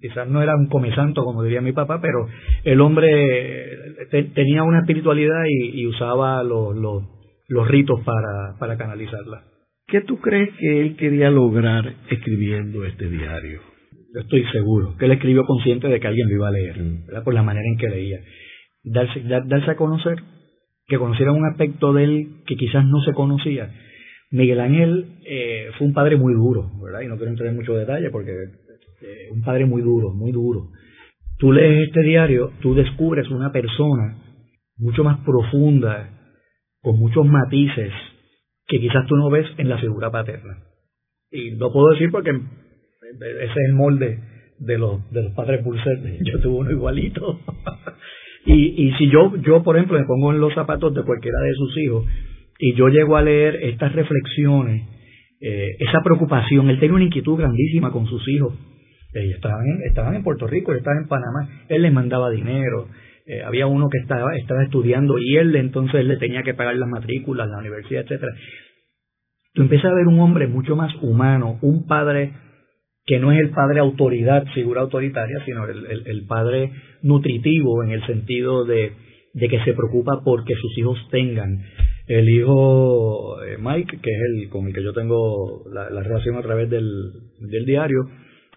[0.00, 2.26] quizás no era un comesanto como diría mi papá, pero
[2.64, 3.78] el hombre
[4.34, 9.44] tenía una espiritualidad y, usaba los, los, ritos para, para canalizarla.
[9.86, 13.60] ¿Qué tú crees que él quería lograr escribiendo este diario?
[14.12, 17.24] Yo estoy seguro que él escribió consciente de que alguien lo iba a leer, mm.
[17.24, 18.18] por la manera en que leía
[18.84, 20.16] darse, darse a conocer,
[20.86, 23.72] que conociera un aspecto de él que quizás no se conocía.
[24.30, 27.02] Miguel Ángel eh, fue un padre muy duro, ¿verdad?
[27.02, 30.70] Y no quiero entrar en mucho detalle porque eh, un padre muy duro, muy duro.
[31.38, 34.16] Tú lees este diario, tú descubres una persona
[34.76, 36.08] mucho más profunda,
[36.80, 37.92] con muchos matices,
[38.66, 40.58] que quizás tú no ves en la figura paterna.
[41.30, 44.18] Y lo puedo decir porque ese es el molde
[44.58, 46.00] de los, de los padres Pulset.
[46.24, 47.40] Yo tuve uno igualito.
[48.44, 51.54] Y, y si yo, yo, por ejemplo, me pongo en los zapatos de cualquiera de
[51.54, 52.06] sus hijos
[52.58, 54.82] y yo llego a leer estas reflexiones,
[55.40, 58.54] eh, esa preocupación, él tenía una inquietud grandísima con sus hijos.
[59.12, 62.88] Ellos estaban en, estaban en Puerto Rico, estaban en Panamá, él les mandaba dinero,
[63.26, 66.88] eh, había uno que estaba, estaba estudiando y él entonces le tenía que pagar las
[66.88, 68.32] matrículas, la universidad, etcétera.
[69.54, 72.32] Tú empiezas a ver un hombre mucho más humano, un padre
[73.04, 76.72] que no es el padre autoridad, figura autoritaria, sino el, el, padre
[77.02, 78.92] nutritivo en el sentido de,
[79.34, 81.62] de, que se preocupa porque sus hijos tengan.
[82.06, 86.42] El hijo eh, Mike, que es el con el que yo tengo la, relación a
[86.42, 86.86] través del,
[87.40, 88.02] del diario,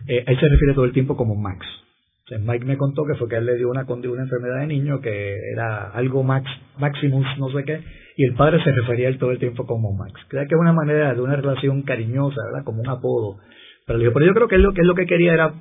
[0.07, 1.65] eh, él se refiere todo el tiempo como Max.
[2.39, 5.37] Mike me contó que fue que él le dio una, una enfermedad de niño que
[5.53, 7.79] era algo Max, Maximus, no sé qué,
[8.17, 10.13] y el padre se refería a él todo el tiempo como Max.
[10.27, 12.65] Creo que es una manera de una relación cariñosa, ¿verdad?
[12.65, 13.37] Como un apodo
[13.85, 15.53] pero, yo creo que él lo, que lo que quería era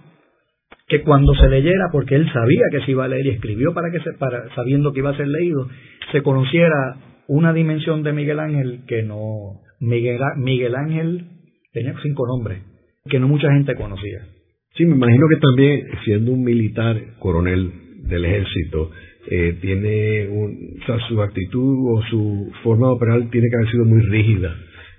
[0.89, 3.91] que cuando se leyera, porque él sabía que se iba a leer y escribió para
[3.91, 5.69] que se, para, sabiendo que iba a ser leído,
[6.13, 6.97] se conociera
[7.27, 11.27] una dimensión de Miguel Ángel que no, Miguel, Miguel Ángel
[11.73, 12.63] tenía cinco nombres,
[13.09, 14.27] que no mucha gente conocía.
[14.77, 17.73] Sí, me imagino que también, siendo un militar, coronel
[18.09, 18.91] del ejército,
[19.31, 23.71] eh, tiene un, o sea, su actitud o su forma de operar tiene que haber
[23.71, 24.55] sido muy rígida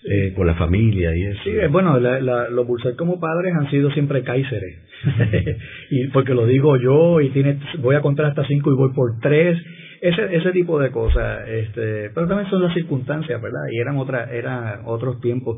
[0.07, 1.39] eh, con la familia y eso.
[1.43, 4.77] Sí, eh, bueno, los Burset como padres han sido siempre cáiceres.
[5.89, 9.19] y porque lo digo yo y tiene, voy a contar hasta cinco y voy por
[9.19, 9.57] tres.
[10.01, 11.47] Ese, ese tipo de cosas.
[11.47, 13.61] Este, pero también son las circunstancias, ¿verdad?
[13.71, 15.57] Y eran, otra, eran otros tiempos.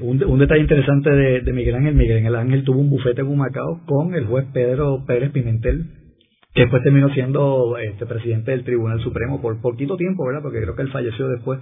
[0.00, 4.26] Un, detalle interesante de, Miguel Ángel, Miguel Ángel tuvo un bufete en Humacao con el
[4.26, 5.86] juez Pedro Pérez Pimentel,
[6.54, 10.42] que después terminó siendo este presidente del Tribunal Supremo por poquito tiempo, ¿verdad?
[10.42, 11.58] Porque creo que él falleció después.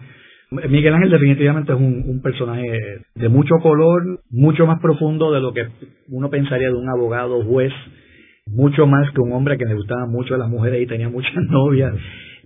[0.50, 5.66] Miguel Ángel definitivamente es un, personaje de mucho color, mucho más profundo de lo que
[6.08, 7.72] uno pensaría de un abogado juez,
[8.46, 11.34] mucho más que un hombre que le gustaba mucho a las mujeres y tenía muchas
[11.50, 11.94] novias.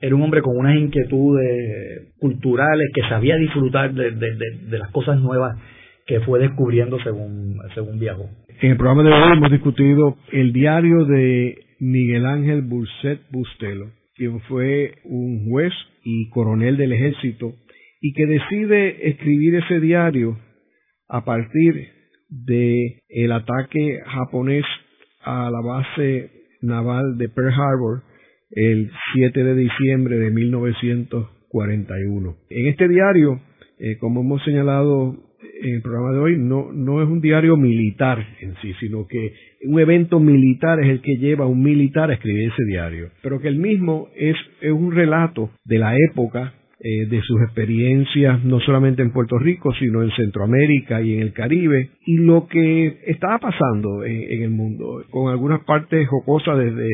[0.01, 4.35] Era un hombre con unas inquietudes culturales que sabía disfrutar de, de,
[4.71, 5.59] de, las cosas nuevas
[6.07, 8.31] que fue descubriendo según, según viajó.
[8.63, 14.41] En el programa de hoy hemos discutido el diario de Miguel Ángel Burset Bustelo, quien
[14.41, 15.73] fue un juez
[16.03, 17.53] y coronel del ejército
[18.01, 20.39] y que decide escribir ese diario
[21.09, 21.89] a partir
[22.29, 24.65] de el ataque japonés
[25.23, 26.31] a la base
[26.63, 28.05] naval de Pearl Harbor
[28.53, 32.37] el 7 de diciembre de 1941.
[32.49, 33.41] En este diario,
[33.79, 35.15] eh, como hemos señalado
[35.63, 39.35] en el programa de hoy, no, no es un diario militar en sí, sino que
[39.65, 43.41] un evento militar es el que lleva a un militar a escribir ese diario, pero
[43.41, 48.59] que el mismo es, es un relato de la época eh, de sus experiencias no
[48.61, 53.39] solamente en Puerto Rico, sino en Centroamérica y en el Caribe, y lo que estaba
[53.39, 56.89] pasando en, el mundo, con algunas partes jocosas desde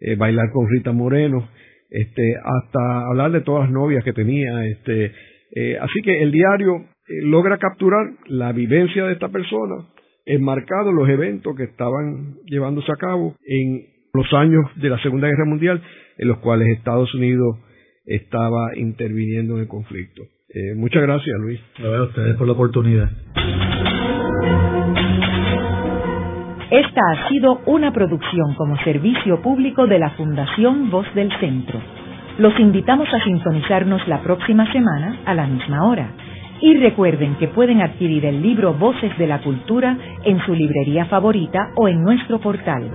[0.00, 1.48] eh, bailar con Rita Moreno,
[1.88, 5.12] este, hasta hablar de todas las novias que tenía, este,
[5.54, 6.86] eh, así que el diario
[7.22, 9.86] logra capturar la vivencia de esta persona,
[10.26, 15.44] enmarcado los eventos que estaban llevándose a cabo en los años de la Segunda Guerra
[15.44, 15.80] Mundial,
[16.18, 17.56] en los cuales Estados Unidos
[18.08, 20.22] estaba interviniendo en el conflicto.
[20.48, 21.60] Eh, muchas gracias, Luis.
[21.78, 23.10] A ustedes por la oportunidad.
[26.70, 31.80] Esta ha sido una producción como servicio público de la Fundación Voz del Centro.
[32.38, 36.12] Los invitamos a sintonizarnos la próxima semana a la misma hora.
[36.60, 41.70] Y recuerden que pueden adquirir el libro Voces de la Cultura en su librería favorita
[41.76, 42.90] o en nuestro portal